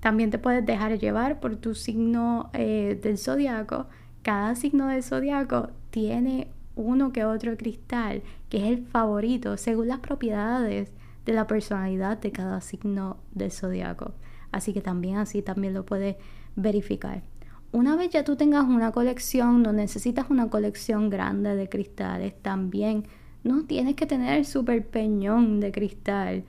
También 0.00 0.30
te 0.30 0.38
puedes 0.38 0.64
dejar 0.64 0.98
llevar 0.98 1.40
por 1.40 1.56
tu 1.56 1.74
signo 1.74 2.50
eh, 2.54 2.98
del 3.00 3.18
zodiaco. 3.18 3.86
Cada 4.22 4.54
signo 4.54 4.88
del 4.88 5.02
zodiaco 5.02 5.70
tiene 5.90 6.48
uno 6.74 7.12
que 7.12 7.24
otro 7.24 7.56
cristal 7.56 8.22
que 8.48 8.58
es 8.58 8.64
el 8.64 8.86
favorito 8.86 9.58
según 9.58 9.88
las 9.88 10.00
propiedades 10.00 10.90
de 11.26 11.32
la 11.34 11.46
personalidad 11.46 12.18
de 12.18 12.32
cada 12.32 12.60
signo 12.60 13.18
del 13.32 13.52
zodiaco. 13.52 14.14
Así 14.50 14.72
que 14.72 14.80
también 14.80 15.18
así 15.18 15.42
también 15.42 15.74
lo 15.74 15.84
puedes 15.84 16.16
verificar. 16.56 17.22
Una 17.72 17.96
vez 17.96 18.10
ya 18.10 18.22
tú 18.22 18.36
tengas 18.36 18.64
una 18.64 18.92
colección, 18.92 19.62
no 19.62 19.72
necesitas 19.72 20.28
una 20.28 20.50
colección 20.50 21.08
grande 21.08 21.56
de 21.56 21.70
cristales, 21.70 22.34
también 22.42 23.06
no 23.44 23.64
tienes 23.64 23.94
que 23.94 24.04
tener 24.04 24.36
el 24.36 24.44
super 24.44 24.86
peñón 24.86 25.58
de 25.58 25.72
cristal 25.72 26.44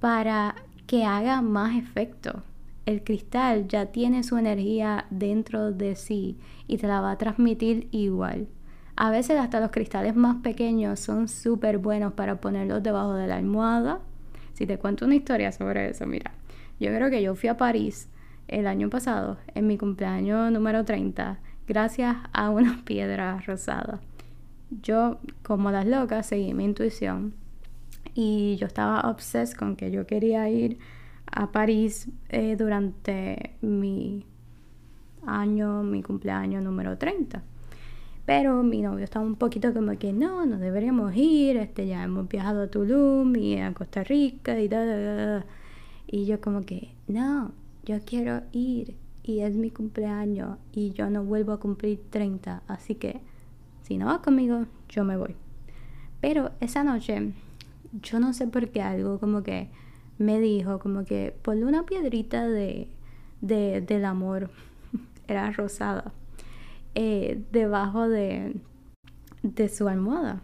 para 0.00 0.56
que 0.88 1.04
haga 1.04 1.40
más 1.40 1.76
efecto. 1.76 2.42
El 2.84 3.04
cristal 3.04 3.68
ya 3.68 3.86
tiene 3.86 4.24
su 4.24 4.38
energía 4.38 5.06
dentro 5.10 5.70
de 5.70 5.94
sí 5.94 6.36
y 6.66 6.78
te 6.78 6.88
la 6.88 7.00
va 7.00 7.12
a 7.12 7.18
transmitir 7.18 7.86
igual. 7.92 8.48
A 8.96 9.10
veces 9.10 9.38
hasta 9.38 9.60
los 9.60 9.70
cristales 9.70 10.16
más 10.16 10.38
pequeños 10.42 10.98
son 10.98 11.28
súper 11.28 11.78
buenos 11.78 12.14
para 12.14 12.40
ponerlos 12.40 12.82
debajo 12.82 13.14
de 13.14 13.28
la 13.28 13.36
almohada. 13.36 14.00
Si 14.54 14.66
te 14.66 14.78
cuento 14.78 15.04
una 15.04 15.14
historia 15.14 15.52
sobre 15.52 15.90
eso, 15.90 16.06
mira, 16.06 16.32
yo 16.80 16.88
creo 16.88 17.08
que 17.08 17.22
yo 17.22 17.36
fui 17.36 17.48
a 17.48 17.56
París 17.56 18.08
el 18.48 18.66
año 18.66 18.90
pasado, 18.90 19.38
en 19.54 19.66
mi 19.66 19.78
cumpleaños 19.78 20.50
número 20.52 20.84
30, 20.84 21.38
gracias 21.66 22.16
a 22.32 22.50
unas 22.50 22.82
piedras 22.84 23.46
rosadas. 23.46 24.00
Yo, 24.82 25.18
como 25.42 25.70
las 25.70 25.86
locas, 25.86 26.26
seguí 26.26 26.54
mi 26.54 26.64
intuición 26.64 27.34
y 28.14 28.56
yo 28.56 28.66
estaba 28.66 29.10
obses 29.10 29.54
con 29.54 29.76
que 29.76 29.90
yo 29.90 30.06
quería 30.06 30.48
ir 30.48 30.78
a 31.26 31.52
París 31.52 32.08
eh, 32.28 32.56
durante 32.56 33.56
mi 33.60 34.24
año, 35.26 35.82
mi 35.82 36.02
cumpleaños 36.02 36.62
número 36.62 36.96
30. 36.96 37.42
Pero 38.24 38.62
mi 38.64 38.82
novio 38.82 39.04
estaba 39.04 39.24
un 39.24 39.36
poquito 39.36 39.72
como 39.72 39.96
que 39.98 40.12
no, 40.12 40.46
no 40.46 40.58
deberíamos 40.58 41.14
ir, 41.14 41.56
este, 41.58 41.86
ya 41.86 42.02
hemos 42.02 42.28
viajado 42.28 42.62
a 42.62 42.66
Tulum 42.68 43.36
y 43.36 43.60
a 43.60 43.72
Costa 43.72 44.02
Rica 44.02 44.58
y 44.58 44.66
da, 44.66 44.84
da, 44.84 45.46
Y 46.08 46.26
yo 46.26 46.40
como 46.40 46.62
que, 46.62 46.94
no, 47.06 47.52
yo 47.86 48.00
quiero 48.04 48.42
ir 48.50 48.96
y 49.22 49.40
es 49.40 49.54
mi 49.54 49.70
cumpleaños 49.70 50.58
y 50.72 50.90
yo 50.90 51.08
no 51.08 51.24
vuelvo 51.24 51.52
a 51.52 51.60
cumplir 51.60 52.02
30, 52.10 52.62
así 52.66 52.96
que 52.96 53.20
si 53.82 53.96
no 53.96 54.06
vas 54.06 54.18
conmigo, 54.18 54.66
yo 54.88 55.04
me 55.04 55.16
voy. 55.16 55.36
Pero 56.20 56.50
esa 56.60 56.82
noche, 56.82 57.32
yo 58.02 58.18
no 58.18 58.32
sé 58.32 58.48
por 58.48 58.68
qué 58.70 58.82
algo 58.82 59.20
como 59.20 59.44
que 59.44 59.70
me 60.18 60.40
dijo 60.40 60.80
como 60.80 61.04
que 61.04 61.34
ponle 61.42 61.64
una 61.64 61.84
piedrita 61.84 62.48
de, 62.48 62.88
de 63.40 63.80
del 63.80 64.04
amor, 64.04 64.50
era 65.28 65.52
rosada 65.52 66.12
eh, 66.96 67.40
debajo 67.52 68.08
de, 68.08 68.56
de 69.42 69.68
su 69.68 69.86
almohada. 69.86 70.42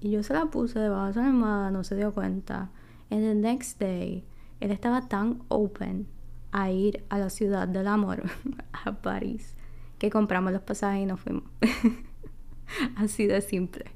Y 0.00 0.10
yo 0.10 0.24
se 0.24 0.34
la 0.34 0.46
puse 0.46 0.80
debajo 0.80 1.06
de 1.06 1.12
su 1.12 1.20
almohada, 1.20 1.70
no 1.70 1.84
se 1.84 1.94
dio 1.94 2.12
cuenta. 2.12 2.70
And 3.08 3.20
the 3.20 3.34
next 3.36 3.78
day, 3.78 4.24
él 4.58 4.72
estaba 4.72 5.02
tan 5.08 5.42
open 5.46 6.08
a 6.52 6.70
ir 6.70 7.04
a 7.08 7.18
la 7.18 7.30
ciudad 7.30 7.66
del 7.66 7.88
amor, 7.88 8.22
a 8.72 8.92
París, 8.92 9.54
que 9.98 10.10
compramos 10.10 10.52
los 10.52 10.62
pasajes 10.62 11.02
y 11.02 11.06
nos 11.06 11.20
fuimos. 11.20 11.44
Así 12.96 13.26
de 13.26 13.40
simple. 13.40 13.86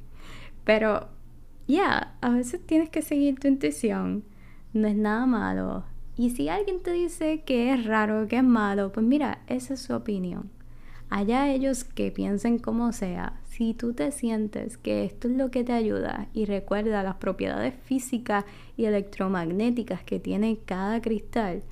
Pero 0.65 1.09
ya, 1.69 2.17
a 2.21 2.31
veces 2.31 2.65
tienes 2.67 2.91
que 2.91 3.03
seguir 3.03 3.39
tu 3.39 3.49
intuición. 3.49 4.25
No 4.73 4.89
es 4.89 4.97
nada 4.97 5.27
malo. 5.27 5.85
Y 6.17 6.31
si 6.31 6.49
alguien 6.49 6.83
te 6.83 6.93
dice 6.93 7.43
que 7.43 7.73
es 7.73 7.85
raro, 7.85 8.27
que 8.27 8.39
es 8.39 8.45
malo, 8.45 8.91
pues 8.93 9.05
mira, 9.05 9.43
esa 9.47 9.75
es 9.75 9.81
su 9.81 9.95
opinión. 9.95 10.51
Allá 11.09 11.53
ellos 11.53 11.85
que 11.85 12.11
piensen 12.11 12.59
como 12.59 12.93
sea, 12.93 13.41
si 13.45 13.75
tú 13.75 13.93
te 13.93 14.11
sientes 14.11 14.77
que 14.77 15.05
esto 15.05 15.29
es 15.29 15.37
lo 15.37 15.51
que 15.51 15.63
te 15.63 15.73
ayuda 15.73 16.29
y 16.33 16.47
recuerda 16.47 17.03
las 17.03 17.17
propiedades 17.17 17.75
físicas 17.85 18.45
y 18.77 18.87
electromagnéticas 18.87 20.03
que 20.03 20.19
tiene 20.19 20.59
cada 20.65 21.01
cristal, 21.01 21.63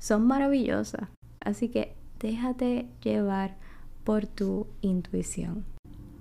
son 0.00 0.26
maravillosas. 0.26 1.08
Así 1.40 1.68
que 1.68 1.94
déjate 2.18 2.88
llevar 3.02 3.56
por 4.02 4.26
tu 4.26 4.66
intuición. 4.80 5.64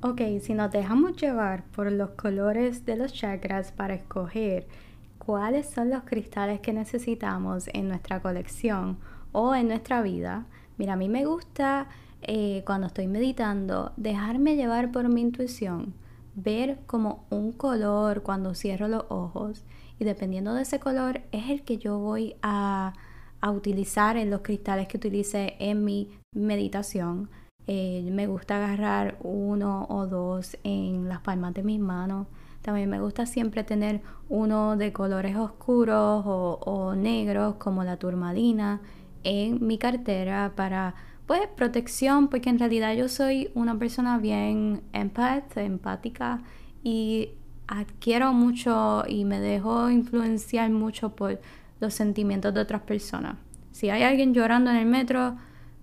Ok, 0.02 0.22
si 0.42 0.54
nos 0.54 0.72
dejamos 0.72 1.18
llevar 1.18 1.66
por 1.72 1.92
los 1.92 2.12
colores 2.12 2.86
de 2.86 2.96
los 2.96 3.12
chakras 3.12 3.72
para 3.72 3.96
escoger 3.96 4.68
cuáles 5.18 5.70
son 5.70 5.90
los 5.90 6.04
cristales 6.04 6.60
que 6.62 6.72
necesitamos 6.72 7.68
en 7.74 7.88
nuestra 7.88 8.22
colección 8.22 8.98
o 9.32 9.56
en 9.56 9.68
nuestra 9.68 10.02
vida, 10.02 10.46
mira, 10.78 10.94
a 10.94 10.96
mí 10.96 11.10
me 11.10 11.26
gusta 11.26 11.88
eh, 12.22 12.64
cuando 12.66 12.88
estoy 12.88 13.08
meditando, 13.08 13.92
dejarme 13.98 14.56
llevar 14.56 14.92
por 14.92 15.10
mi 15.10 15.22
intuición, 15.22 15.94
ver 16.36 16.80
como 16.86 17.26
un 17.30 17.52
color 17.52 18.24
cuando 18.24 18.56
cierro 18.56 18.88
los 18.88 19.06
ojos 19.10 19.66
y 20.00 20.06
dependiendo 20.06 20.54
de 20.54 20.62
ese 20.62 20.80
color 20.80 21.22
es 21.32 21.50
el 21.50 21.64
que 21.64 21.78
yo 21.78 22.00
voy 22.00 22.36
a, 22.42 22.94
utilizar 23.48 24.18
en 24.18 24.30
los 24.30 24.42
cristales 24.42 24.88
que 24.88 24.98
utilice 24.98 25.56
en 25.60 25.84
mi 25.84 26.10
meditación. 26.34 27.30
Eh, 27.68 28.10
me 28.12 28.28
gusta 28.28 28.58
agarrar 28.58 29.18
uno 29.22 29.86
o 29.90 30.08
dos 30.08 30.58
en 30.64 31.08
las 31.08 31.22
palmas 31.22 31.54
de 31.54 31.64
mis 31.64 31.80
manos. 31.80 32.28
También 32.62 32.90
me 32.90 33.00
gusta 33.00 33.26
siempre 33.26 33.64
tener 33.64 34.02
uno 34.28 34.76
de 34.76 34.92
colores 34.92 35.36
oscuros 35.38 36.24
o, 36.26 36.60
o 36.62 36.96
negros 36.96 37.56
como 37.56 37.84
la 37.84 37.98
turmalina 37.98 38.82
en 39.24 39.66
mi 39.66 39.78
cartera 39.78 40.54
para 40.56 40.96
pues 41.26 41.42
protección, 41.56 42.28
porque 42.28 42.50
en 42.50 42.58
realidad 42.58 42.94
yo 42.96 43.08
soy 43.08 43.52
una 43.54 43.78
persona 43.78 44.18
bien 44.18 44.82
empath, 44.94 45.58
empática 45.58 46.42
y 46.84 47.30
adquiero 47.68 48.34
mucho 48.34 49.04
y 49.08 49.26
me 49.26 49.40
dejo 49.40 49.92
influenciar 49.92 50.72
mucho 50.72 51.16
por 51.16 51.40
los 51.80 51.94
sentimientos 51.94 52.54
de 52.54 52.62
otras 52.62 52.82
personas. 52.82 53.38
Si 53.72 53.90
hay 53.90 54.04
alguien 54.04 54.34
llorando 54.34 54.72
en 54.72 54.78
el 54.78 54.86
metro, 54.86 55.38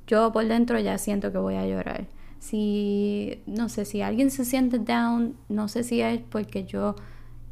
yo 0.07 0.33
por 0.33 0.47
dentro 0.47 0.79
ya 0.79 0.99
siento 0.99 1.33
que 1.33 1.39
voy 1.39 1.55
a 1.55 1.67
llorar. 1.67 2.07
Si, 2.39 3.43
no 3.47 3.69
sé, 3.69 3.85
si 3.85 4.03
alguien 4.03 4.31
se 4.31 4.45
siente 4.45 4.79
down, 4.79 5.37
no 5.49 5.69
sé 5.69 5.83
si 5.83 6.01
es 6.01 6.21
porque 6.21 6.65
yo 6.65 6.95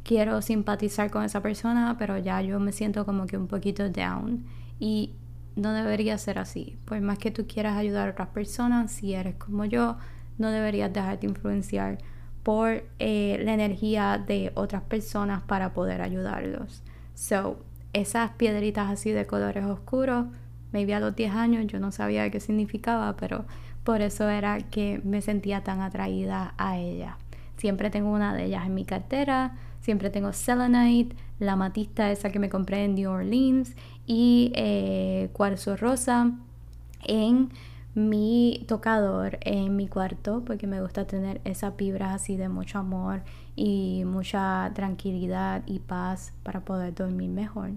quiero 0.03 0.41
simpatizar 0.41 1.09
con 1.09 1.23
esa 1.23 1.41
persona, 1.41 1.95
pero 1.97 2.17
ya 2.17 2.41
yo 2.41 2.59
me 2.59 2.71
siento 2.71 3.05
como 3.05 3.25
que 3.25 3.37
un 3.37 3.47
poquito 3.47 3.89
down. 3.89 4.45
Y 4.79 5.13
no 5.55 5.73
debería 5.73 6.17
ser 6.17 6.37
así. 6.37 6.77
Por 6.85 7.01
más 7.01 7.17
que 7.17 7.31
tú 7.31 7.47
quieras 7.47 7.77
ayudar 7.77 8.07
a 8.07 8.11
otras 8.11 8.29
personas, 8.29 8.91
si 8.91 9.13
eres 9.13 9.35
como 9.35 9.65
yo, 9.65 9.97
no 10.37 10.51
deberías 10.51 10.93
dejarte 10.93 11.25
influenciar 11.25 11.97
por 12.43 12.83
eh, 12.99 13.41
la 13.43 13.53
energía 13.53 14.23
de 14.25 14.51
otras 14.53 14.83
personas 14.83 15.41
para 15.41 15.73
poder 15.73 16.01
ayudarlos. 16.01 16.83
So, 17.15 17.57
esas 17.95 18.31
piedritas 18.31 18.91
así 18.91 19.11
de 19.11 19.25
colores 19.25 19.63
oscuros, 19.65 20.25
maybe 20.73 20.93
a 20.93 20.99
los 20.99 21.15
10 21.15 21.33
años 21.33 21.67
yo 21.67 21.79
no 21.79 21.93
sabía 21.93 22.29
qué 22.29 22.41
significaba, 22.41 23.15
pero 23.15 23.45
por 23.85 24.01
eso 24.01 24.27
era 24.27 24.59
que 24.59 24.99
me 25.05 25.21
sentía 25.21 25.63
tan 25.63 25.79
atraída 25.79 26.53
a 26.57 26.77
ella. 26.77 27.17
Siempre 27.55 27.89
tengo 27.89 28.11
una 28.11 28.35
de 28.35 28.45
ellas 28.45 28.65
en 28.65 28.73
mi 28.73 28.83
cartera, 28.83 29.55
siempre 29.79 30.09
tengo 30.09 30.33
selenite, 30.33 31.15
la 31.39 31.55
matista 31.55 32.11
esa 32.11 32.31
que 32.31 32.39
me 32.39 32.49
compré 32.49 32.83
en 32.83 32.95
New 32.95 33.09
Orleans 33.09 33.75
y 34.05 34.51
eh, 34.55 35.29
cuarzo 35.31 35.77
rosa 35.77 36.33
en 37.05 37.49
mi 37.93 38.65
tocador 38.67 39.37
en 39.39 39.77
mi 39.77 39.87
cuarto 39.87 40.43
porque 40.45 40.67
me 40.67 40.81
gusta 40.81 41.07
tener 41.07 41.39
esas 41.45 41.77
vibras 41.77 42.13
así 42.13 42.35
de 42.35 42.49
mucho 42.49 42.79
amor 42.79 43.21
y 43.55 44.03
mucha 44.05 44.71
tranquilidad 44.73 45.63
y 45.65 45.79
paz 45.79 46.33
para 46.43 46.61
poder 46.61 46.93
dormir 46.93 47.29
mejor. 47.29 47.71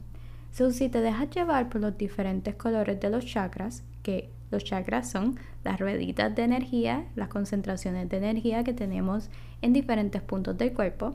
So, 0.53 0.71
si 0.71 0.89
te 0.89 1.01
dejas 1.01 1.31
llevar 1.31 1.69
por 1.69 1.81
los 1.81 1.97
diferentes 1.97 2.55
colores 2.55 2.99
de 3.01 3.11
los 3.11 3.25
chakras, 3.25 3.85
que 4.03 4.31
los 4.51 4.65
chakras 4.65 5.11
son 5.11 5.39
las 5.63 5.79
rueditas 5.79 6.35
de 6.35 6.43
energía, 6.43 7.05
las 7.15 7.29
concentraciones 7.29 8.09
de 8.09 8.17
energía 8.17 8.65
que 8.65 8.73
tenemos 8.73 9.31
en 9.63 9.73
diferentes 9.73 10.23
puntos 10.23 10.57
del 10.57 10.73
cuerpo, 10.73 11.15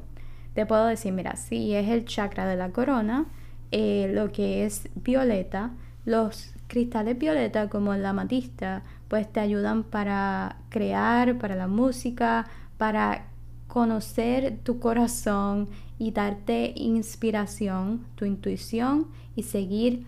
te 0.54 0.66
puedo 0.66 0.86
decir, 0.86 1.14
mira, 1.14 1.36
si 1.36 1.74
es 1.74 1.90
el 1.90 2.06
chakra 2.06 2.46
de 2.46 2.56
la 2.56 2.70
corona, 2.70 3.26
eh, 3.72 4.12
lo 4.14 4.32
que 4.32 4.66
es 4.66 4.88
violeta, 4.96 5.72
los 6.06 6.54
cristales 6.68 7.18
violeta 7.18 7.70
como 7.70 7.94
la 7.96 8.10
amatista, 8.10 8.84
pues 9.08 9.32
te 9.32 9.40
ayudan 9.40 9.84
para 9.84 10.58
crear, 10.70 11.38
para 11.38 11.56
la 11.56 11.68
música, 11.68 12.46
para 12.78 13.26
conocer 13.74 14.60
tu 14.62 14.78
corazón 14.78 15.68
y 15.98 16.12
darte 16.12 16.74
inspiración, 16.76 18.06
tu 18.14 18.24
intuición 18.24 19.08
y 19.36 19.42
seguir 19.42 20.06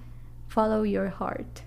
follow 0.49 0.86
your 0.86 1.10
heart. 1.10 1.62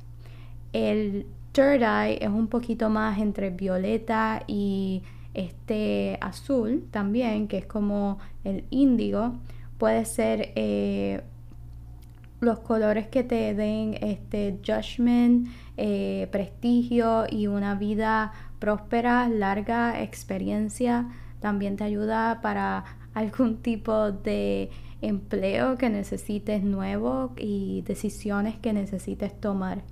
El 0.72 1.26
third 1.50 1.82
eye 1.82 2.24
es 2.24 2.28
un 2.28 2.46
poquito 2.46 2.88
más 2.88 3.18
entre 3.18 3.50
violeta 3.50 4.44
y 4.46 5.02
este 5.34 6.18
azul 6.20 6.86
también, 6.92 7.48
que 7.48 7.58
es 7.58 7.66
como 7.66 8.20
el 8.44 8.62
índigo. 8.70 9.32
Puede 9.76 10.04
ser 10.04 10.52
eh, 10.54 11.22
los 12.38 12.60
colores 12.60 13.08
que 13.08 13.24
te 13.24 13.54
den 13.54 13.94
este 14.00 14.60
judgment, 14.64 15.48
eh, 15.76 16.28
prestigio 16.30 17.24
y 17.28 17.48
una 17.48 17.74
vida 17.74 18.30
próspera, 18.60 19.28
larga 19.28 20.00
experiencia. 20.00 21.08
También 21.40 21.76
te 21.76 21.84
ayuda 21.84 22.40
para 22.42 22.84
algún 23.14 23.58
tipo 23.58 24.12
de 24.12 24.70
empleo 25.00 25.76
que 25.76 25.90
necesites 25.90 26.62
nuevo 26.62 27.32
y 27.36 27.82
decisiones 27.82 28.56
que 28.56 28.72
necesites 28.72 29.38
tomar. 29.40 29.82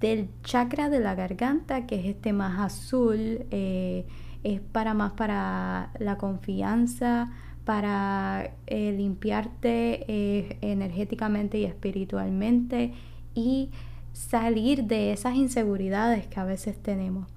Del 0.00 0.28
chakra 0.42 0.90
de 0.90 1.00
la 1.00 1.14
garganta, 1.14 1.86
que 1.86 1.96
es 1.96 2.06
este 2.06 2.32
más 2.32 2.60
azul, 2.60 3.46
eh, 3.50 4.06
es 4.44 4.60
para 4.60 4.94
más 4.94 5.12
para 5.12 5.90
la 5.98 6.18
confianza, 6.18 7.32
para 7.64 8.52
eh, 8.66 8.92
limpiarte 8.92 10.04
eh, 10.06 10.58
energéticamente 10.60 11.58
y 11.58 11.64
espiritualmente 11.64 12.92
y 13.34 13.70
salir 14.12 14.84
de 14.84 15.12
esas 15.12 15.34
inseguridades 15.34 16.26
que 16.28 16.38
a 16.38 16.44
veces 16.44 16.80
tenemos. 16.80 17.35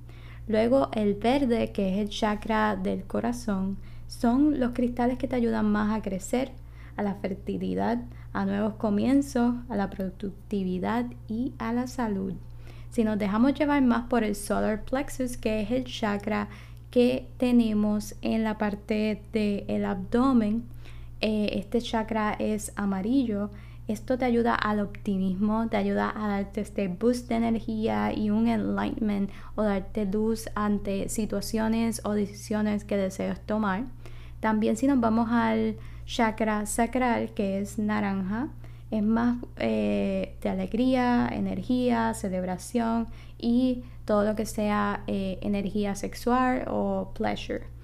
Luego 0.49 0.89
el 0.93 1.13
verde, 1.13 1.71
que 1.71 1.93
es 1.93 1.99
el 1.99 2.09
chakra 2.09 2.75
del 2.75 3.03
corazón, 3.03 3.77
son 4.07 4.59
los 4.59 4.71
cristales 4.71 5.19
que 5.19 5.27
te 5.27 5.35
ayudan 5.35 5.71
más 5.71 5.95
a 5.95 6.01
crecer, 6.01 6.51
a 6.97 7.03
la 7.03 7.13
fertilidad, 7.13 7.99
a 8.33 8.45
nuevos 8.45 8.73
comienzos, 8.73 9.53
a 9.69 9.75
la 9.75 9.91
productividad 9.91 11.05
y 11.27 11.53
a 11.59 11.71
la 11.71 11.85
salud. 11.85 12.33
Si 12.89 13.03
nos 13.03 13.19
dejamos 13.19 13.53
llevar 13.53 13.83
más 13.83 14.07
por 14.07 14.23
el 14.23 14.35
solar 14.35 14.83
plexus, 14.85 15.37
que 15.37 15.61
es 15.61 15.69
el 15.69 15.85
chakra 15.85 16.49
que 16.89 17.27
tenemos 17.37 18.15
en 18.23 18.43
la 18.43 18.57
parte 18.57 19.21
del 19.31 19.85
abdomen. 19.85 20.63
Eh, 21.21 21.51
este 21.53 21.79
chakra 21.79 22.33
es 22.33 22.71
amarillo. 22.75 23.51
Esto 23.89 24.19
te 24.19 24.25
ayuda 24.25 24.53
al 24.53 24.81
optimismo, 24.81 25.67
te 25.67 25.75
ayuda 25.75 26.13
a 26.15 26.27
darte 26.27 26.61
este 26.61 26.87
boost 26.89 27.27
de 27.27 27.37
energía 27.37 28.13
y 28.13 28.29
un 28.29 28.47
enlightenment 28.47 29.31
o 29.55 29.63
darte 29.63 30.05
luz 30.05 30.47
ante 30.53 31.09
situaciones 31.09 31.99
o 32.05 32.11
decisiones 32.11 32.83
que 32.83 32.97
deseas 32.97 33.41
tomar. 33.47 33.85
También 34.41 34.77
si 34.77 34.85
nos 34.85 34.99
vamos 34.99 35.29
al 35.31 35.75
chakra 36.05 36.67
sacral 36.67 37.33
que 37.33 37.61
es 37.61 37.79
naranja, 37.79 38.49
es 38.91 39.01
más 39.01 39.37
eh, 39.57 40.37
de 40.39 40.49
alegría, 40.49 41.27
energía, 41.31 42.13
celebración 42.13 43.07
y 43.39 43.81
todo 44.05 44.23
lo 44.23 44.35
que 44.35 44.45
sea 44.45 45.01
eh, 45.07 45.39
energía 45.41 45.95
sexual 45.95 46.65
o 46.67 47.09
pleasure. 47.15 47.78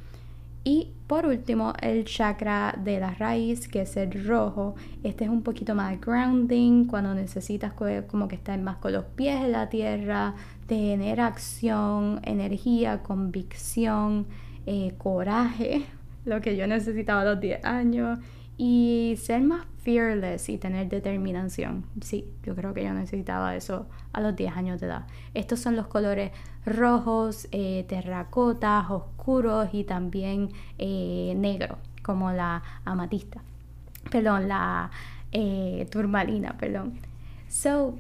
Y 0.68 0.94
por 1.06 1.28
último, 1.28 1.74
el 1.80 2.06
chakra 2.06 2.76
de 2.84 3.00
la 3.00 3.12
raíz, 3.12 3.68
que 3.68 3.82
es 3.82 3.96
el 3.98 4.26
rojo. 4.26 4.74
Este 5.04 5.26
es 5.26 5.30
un 5.30 5.44
poquito 5.44 5.76
más 5.76 6.02
grounding, 6.02 6.86
cuando 6.86 7.14
necesitas 7.14 7.72
como 8.08 8.28
que 8.28 8.36
estar 8.36 8.60
más 8.60 8.78
con 8.78 8.94
los 8.94 9.06
pies 9.06 9.44
en 9.44 9.52
la 9.52 9.70
tierra, 9.70 10.34
tener 10.66 11.22
acción, 11.22 12.20
energía, 12.24 13.04
convicción, 13.04 14.26
eh, 14.66 14.96
coraje, 14.98 15.86
lo 16.26 16.42
que 16.42 16.58
yo 16.58 16.66
necesitaba 16.66 17.22
a 17.22 17.26
los 17.26 17.40
10 17.40 17.64
años, 17.64 18.18
y 18.58 19.16
ser 19.22 19.42
más 19.42 19.66
fearless 19.78 20.50
y 20.50 20.58
tener 20.58 20.90
determinación. 20.90 21.86
Sí, 22.02 22.34
yo 22.44 22.56
creo 22.56 22.74
que 22.74 22.84
yo 22.84 22.94
necesitaba 22.94 23.56
eso 23.56 23.88
a 24.14 24.22
los 24.22 24.36
10 24.36 24.56
años 24.56 24.80
de 24.80 24.88
edad. 24.88 25.08
Estos 25.34 25.60
son 25.60 25.76
los 25.76 25.88
colores 25.88 26.32
rojos, 26.66 27.48
eh, 27.52 27.86
terracotas, 27.88 28.90
oscuros 28.90 29.70
y 29.74 29.84
también 29.84 30.50
eh, 30.78 31.34
negro, 31.38 31.78
como 32.02 32.32
la 32.32 32.64
amatista, 32.86 33.42
perdón, 34.10 34.48
la 34.48 34.90
eh, 35.32 35.88
turmalina, 35.92 36.58
perdón. 36.58 37.00
So, 37.48 37.98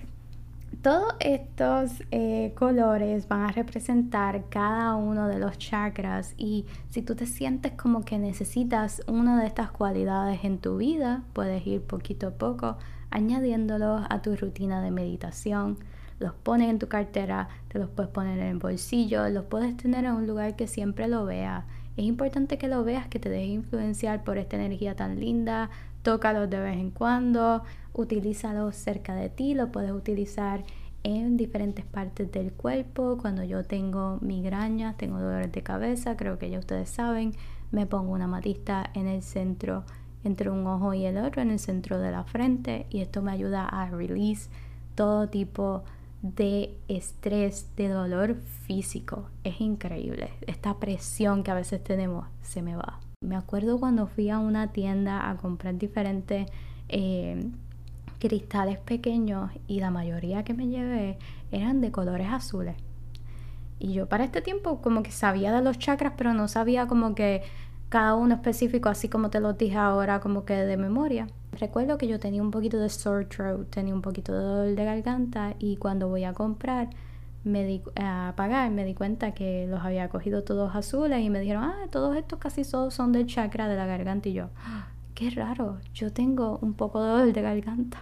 todos 0.81 1.15
estos 1.19 2.03
eh, 2.11 2.53
colores 2.55 3.27
van 3.27 3.41
a 3.41 3.51
representar 3.51 4.45
cada 4.49 4.95
uno 4.95 5.27
de 5.27 5.39
los 5.39 5.57
chakras 5.57 6.35
y 6.37 6.65
si 6.89 7.01
tú 7.01 7.15
te 7.15 7.25
sientes 7.25 7.71
como 7.71 8.05
que 8.05 8.19
necesitas 8.19 9.01
una 9.07 9.41
de 9.41 9.47
estas 9.47 9.71
cualidades 9.71 10.43
en 10.43 10.59
tu 10.59 10.77
vida, 10.77 11.23
puedes 11.33 11.65
ir 11.65 11.81
poquito 11.81 12.27
a 12.27 12.31
poco 12.31 12.77
añadiéndolos 13.09 14.03
a 14.09 14.21
tu 14.21 14.35
rutina 14.35 14.81
de 14.81 14.91
meditación. 14.91 15.77
Los 16.19 16.33
pones 16.33 16.69
en 16.69 16.79
tu 16.79 16.87
cartera, 16.87 17.49
te 17.67 17.79
los 17.79 17.89
puedes 17.89 18.11
poner 18.11 18.39
en 18.39 18.47
el 18.47 18.57
bolsillo, 18.57 19.27
los 19.29 19.45
puedes 19.45 19.75
tener 19.77 20.05
en 20.05 20.11
un 20.11 20.27
lugar 20.27 20.55
que 20.55 20.67
siempre 20.67 21.07
lo 21.07 21.25
veas. 21.25 21.65
Es 21.97 22.05
importante 22.05 22.57
que 22.57 22.67
lo 22.67 22.83
veas, 22.83 23.07
que 23.07 23.19
te 23.19 23.29
dejes 23.29 23.49
influenciar 23.49 24.23
por 24.23 24.37
esta 24.37 24.57
energía 24.57 24.95
tan 24.95 25.19
linda. 25.19 25.69
Tócalos 26.05 26.51
de 26.51 26.59
vez 26.59 26.77
en 26.77 26.91
cuando, 26.91 27.63
utilízalos 27.91 28.75
cerca 28.75 29.15
de 29.15 29.27
ti, 29.27 29.55
lo 29.55 29.71
puedes 29.71 29.91
utilizar 29.91 30.63
en 31.01 31.35
diferentes 31.35 31.83
partes 31.83 32.31
del 32.31 32.53
cuerpo. 32.53 33.17
Cuando 33.19 33.43
yo 33.43 33.63
tengo 33.63 34.19
migrañas, 34.21 34.97
tengo 34.97 35.19
dolores 35.19 35.51
de 35.51 35.63
cabeza, 35.63 36.15
creo 36.15 36.37
que 36.37 36.51
ya 36.51 36.59
ustedes 36.59 36.91
saben, 36.91 37.33
me 37.71 37.87
pongo 37.87 38.11
una 38.11 38.27
matista 38.27 38.87
en 38.93 39.07
el 39.07 39.23
centro, 39.23 39.83
entre 40.23 40.51
un 40.51 40.67
ojo 40.67 40.93
y 40.93 41.05
el 41.05 41.17
otro, 41.17 41.41
en 41.41 41.49
el 41.49 41.57
centro 41.57 41.97
de 41.97 42.11
la 42.11 42.23
frente, 42.23 42.85
y 42.91 43.01
esto 43.01 43.23
me 43.23 43.31
ayuda 43.31 43.65
a 43.65 43.89
release 43.89 44.51
todo 44.93 45.27
tipo 45.27 45.85
de 46.21 46.77
estrés, 46.87 47.75
de 47.77 47.87
dolor 47.87 48.35
físico. 48.35 49.29
Es 49.43 49.59
increíble. 49.59 50.29
Esta 50.45 50.75
presión 50.75 51.41
que 51.41 51.49
a 51.49 51.55
veces 51.55 51.83
tenemos 51.83 52.27
se 52.43 52.61
me 52.61 52.75
va. 52.75 52.99
Me 53.25 53.35
acuerdo 53.35 53.79
cuando 53.79 54.07
fui 54.07 54.29
a 54.29 54.39
una 54.39 54.71
tienda 54.71 55.29
a 55.29 55.35
comprar 55.37 55.77
diferentes 55.77 56.47
eh, 56.89 57.49
cristales 58.19 58.77
pequeños 58.77 59.51
y 59.67 59.79
la 59.79 59.91
mayoría 59.91 60.43
que 60.43 60.53
me 60.53 60.67
llevé 60.67 61.17
eran 61.51 61.81
de 61.81 61.91
colores 61.91 62.27
azules. 62.29 62.75
Y 63.79 63.93
yo 63.93 64.07
para 64.07 64.23
este 64.23 64.41
tiempo 64.41 64.81
como 64.81 65.03
que 65.03 65.11
sabía 65.11 65.51
de 65.51 65.61
los 65.61 65.77
chakras, 65.77 66.13
pero 66.15 66.33
no 66.33 66.47
sabía 66.47 66.87
como 66.87 67.13
que 67.15 67.43
cada 67.89 68.15
uno 68.15 68.35
específico, 68.35 68.89
así 68.89 69.09
como 69.09 69.29
te 69.29 69.39
lo 69.39 69.53
dije 69.53 69.77
ahora, 69.77 70.19
como 70.19 70.45
que 70.45 70.53
de 70.53 70.77
memoria. 70.77 71.27
Recuerdo 71.59 71.97
que 71.97 72.07
yo 72.07 72.19
tenía 72.19 72.41
un 72.41 72.51
poquito 72.51 72.77
de 72.77 72.89
sore 72.89 73.25
throat, 73.25 73.69
tenía 73.69 73.93
un 73.93 74.01
poquito 74.01 74.33
de 74.33 74.39
dolor 74.39 74.75
de 74.75 74.85
garganta 74.85 75.55
y 75.59 75.77
cuando 75.77 76.07
voy 76.07 76.23
a 76.23 76.33
comprar, 76.33 76.89
me 77.45 77.63
di, 77.63 77.81
a 77.95 78.33
pagar, 78.35 78.71
me 78.71 78.83
di 78.83 78.93
cuenta 78.93 79.33
que 79.33 79.67
los 79.67 79.81
había 79.83 80.09
cogido 80.09 80.43
todos 80.43 80.75
azules 80.75 81.23
y 81.23 81.29
me 81.29 81.39
dijeron, 81.39 81.63
ah, 81.63 81.87
todos 81.91 82.17
estos 82.17 82.39
casi 82.39 82.63
todos 82.63 82.93
son 82.93 83.11
del 83.11 83.27
chakra 83.27 83.67
de 83.67 83.75
la 83.77 83.85
garganta 83.85 84.27
y 84.29 84.33
yo, 84.33 84.49
ah, 84.65 84.87
qué 85.13 85.29
raro, 85.29 85.77
yo 85.93 86.11
tengo 86.11 86.59
un 86.61 86.73
poco 86.73 87.01
de 87.01 87.09
dolor 87.09 87.33
de 87.33 87.41
garganta. 87.41 87.99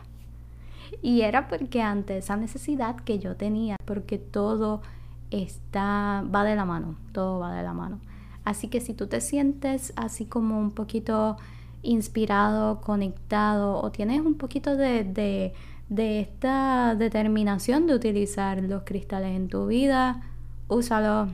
Y 1.02 1.22
era 1.22 1.48
porque 1.48 1.82
ante 1.82 2.18
esa 2.18 2.38
necesidad 2.38 2.96
que 2.96 3.20
yo 3.20 3.36
tenía, 3.36 3.76
porque 3.86 4.18
todo 4.18 4.82
está, 5.32 6.24
va 6.34 6.44
de 6.44 6.56
la 6.56 6.66
mano, 6.66 6.96
todo 7.12 7.40
va 7.40 7.54
de 7.54 7.64
la 7.64 7.74
mano. 7.74 8.00
Así 8.46 8.68
que 8.68 8.80
si 8.80 8.94
tú 8.94 9.08
te 9.08 9.22
sientes 9.22 9.94
así 9.96 10.26
como 10.26 10.60
un 10.60 10.72
poquito 10.72 11.38
inspirado, 11.82 12.80
conectado 12.82 13.82
o 13.82 13.92
tienes 13.92 14.22
un 14.22 14.36
poquito 14.36 14.76
de, 14.76 15.54
esta 15.90 16.96
determinación 16.96 17.88
de 17.88 17.96
utilizar 17.96 18.64
los 18.64 18.84
cristales 18.84 19.36
en 19.36 19.48
tu 19.48 19.68
vida, 19.68 20.22
úsalo. 20.68 21.30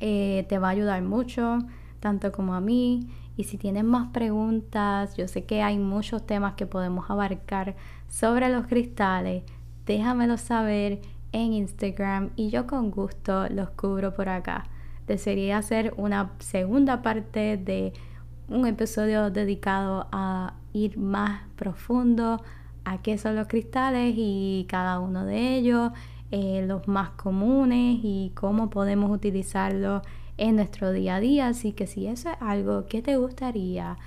Eh, 0.00 0.46
te 0.48 0.58
va 0.58 0.68
a 0.68 0.70
ayudar 0.70 1.02
mucho, 1.02 1.58
tanto 2.00 2.32
como 2.32 2.54
a 2.54 2.60
mí. 2.60 3.08
Y 3.36 3.44
si 3.44 3.58
tienes 3.58 3.84
más 3.84 4.08
preguntas, 4.08 5.16
yo 5.16 5.28
sé 5.28 5.44
que 5.44 5.62
hay 5.62 5.78
muchos 5.78 6.26
temas 6.26 6.54
que 6.54 6.66
podemos 6.66 7.08
abarcar 7.10 7.76
sobre 8.08 8.48
los 8.50 8.66
cristales, 8.66 9.44
déjamelo 9.86 10.36
saber 10.36 11.00
en 11.32 11.52
Instagram 11.52 12.30
y 12.36 12.50
yo 12.50 12.66
con 12.66 12.90
gusto 12.90 13.48
los 13.48 13.70
cubro 13.70 14.14
por 14.14 14.28
acá. 14.28 14.64
Desearía 15.06 15.58
hacer 15.58 15.94
una 15.96 16.32
segunda 16.38 17.02
parte 17.02 17.56
de 17.56 17.92
un 18.48 18.66
episodio 18.66 19.30
dedicado 19.30 20.08
a 20.12 20.54
ir 20.72 20.98
más 20.98 21.42
profundo 21.56 22.42
qué 22.98 23.18
son 23.18 23.36
los 23.36 23.46
cristales 23.46 24.14
y 24.16 24.66
cada 24.68 25.00
uno 25.00 25.24
de 25.24 25.56
ellos, 25.56 25.92
eh, 26.30 26.64
los 26.66 26.86
más 26.88 27.10
comunes 27.10 27.98
y 28.02 28.32
cómo 28.34 28.70
podemos 28.70 29.10
utilizarlos 29.10 30.02
en 30.36 30.56
nuestro 30.56 30.92
día 30.92 31.16
a 31.16 31.20
día. 31.20 31.48
Así 31.48 31.72
que 31.72 31.86
si 31.86 32.06
eso 32.06 32.30
es 32.30 32.36
algo 32.40 32.86
que 32.86 33.02
te 33.02 33.16
gustaría, 33.16 33.98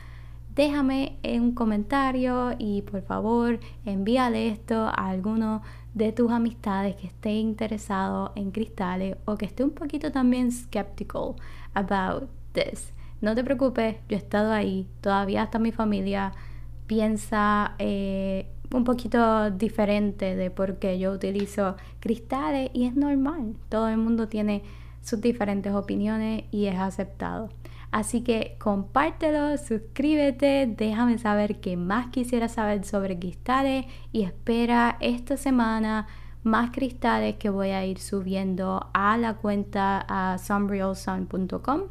déjame 0.55 1.17
un 1.23 1.53
comentario 1.53 2.53
y 2.57 2.81
por 2.83 3.01
favor 3.01 3.59
envíale 3.85 4.49
esto 4.49 4.83
a 4.87 5.09
alguno 5.09 5.61
de 5.93 6.11
tus 6.11 6.31
amistades 6.31 6.95
que 6.95 7.07
esté 7.07 7.33
interesado 7.33 8.31
en 8.35 8.51
cristales 8.51 9.17
o 9.25 9.35
que 9.35 9.45
esté 9.45 9.63
un 9.63 9.71
poquito 9.71 10.11
también 10.11 10.51
skeptical 10.51 11.35
about 11.73 12.29
this. 12.53 12.93
No 13.21 13.35
te 13.35 13.43
preocupes, 13.43 13.97
yo 14.09 14.17
he 14.17 14.19
estado 14.19 14.51
ahí, 14.51 14.87
todavía 15.01 15.43
hasta 15.43 15.59
mi 15.59 15.71
familia 15.71 16.33
piensa 16.87 17.75
eh, 17.79 18.47
un 18.73 18.83
poquito 18.83 19.51
diferente 19.51 20.35
de 20.35 20.51
por 20.51 20.79
qué 20.79 20.99
yo 20.99 21.11
utilizo 21.11 21.75
cristales 21.99 22.69
y 22.73 22.85
es 22.85 22.95
normal, 22.95 23.55
todo 23.69 23.87
el 23.87 23.97
mundo 23.97 24.27
tiene 24.27 24.63
sus 25.01 25.21
diferentes 25.21 25.73
opiniones 25.73 26.45
y 26.51 26.65
es 26.65 26.77
aceptado. 26.77 27.49
Así 27.91 28.21
que 28.21 28.57
compártelo, 28.59 29.55
suscríbete, 29.57 30.73
déjame 30.75 31.19
saber 31.19 31.59
qué 31.59 31.77
más 31.77 32.07
quisieras 32.07 32.53
saber 32.53 32.83
sobre 32.85 33.19
cristales 33.19 33.85
y 34.11 34.23
espera 34.23 34.97
esta 34.99 35.37
semana 35.37 36.07
más 36.41 36.71
cristales 36.71 37.35
que 37.35 37.51
voy 37.51 37.69
a 37.69 37.85
ir 37.85 37.99
subiendo 37.99 38.89
a 38.93 39.15
la 39.17 39.35
cuenta 39.35 40.03
a 40.07 40.39
sunrealsun.com 40.39 41.81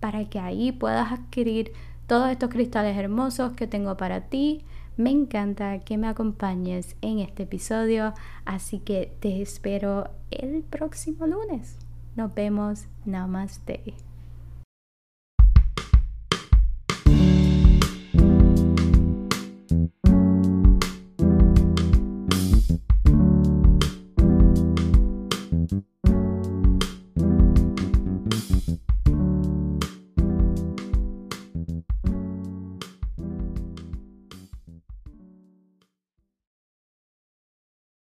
para 0.00 0.24
que 0.24 0.38
ahí 0.38 0.72
puedas 0.72 1.12
adquirir 1.12 1.72
todos 2.06 2.30
estos 2.30 2.48
cristales 2.48 2.96
hermosos 2.96 3.52
que 3.52 3.66
tengo 3.66 3.96
para 3.96 4.22
ti. 4.22 4.64
Me 5.02 5.10
encanta 5.10 5.80
que 5.80 5.98
me 5.98 6.06
acompañes 6.06 6.94
en 7.00 7.18
este 7.18 7.42
episodio, 7.42 8.14
así 8.44 8.78
que 8.78 9.12
te 9.18 9.42
espero 9.42 10.08
el 10.30 10.62
próximo 10.62 11.26
lunes. 11.26 11.76
Nos 12.14 12.32
vemos. 12.32 12.86
Namaste. 13.04 13.96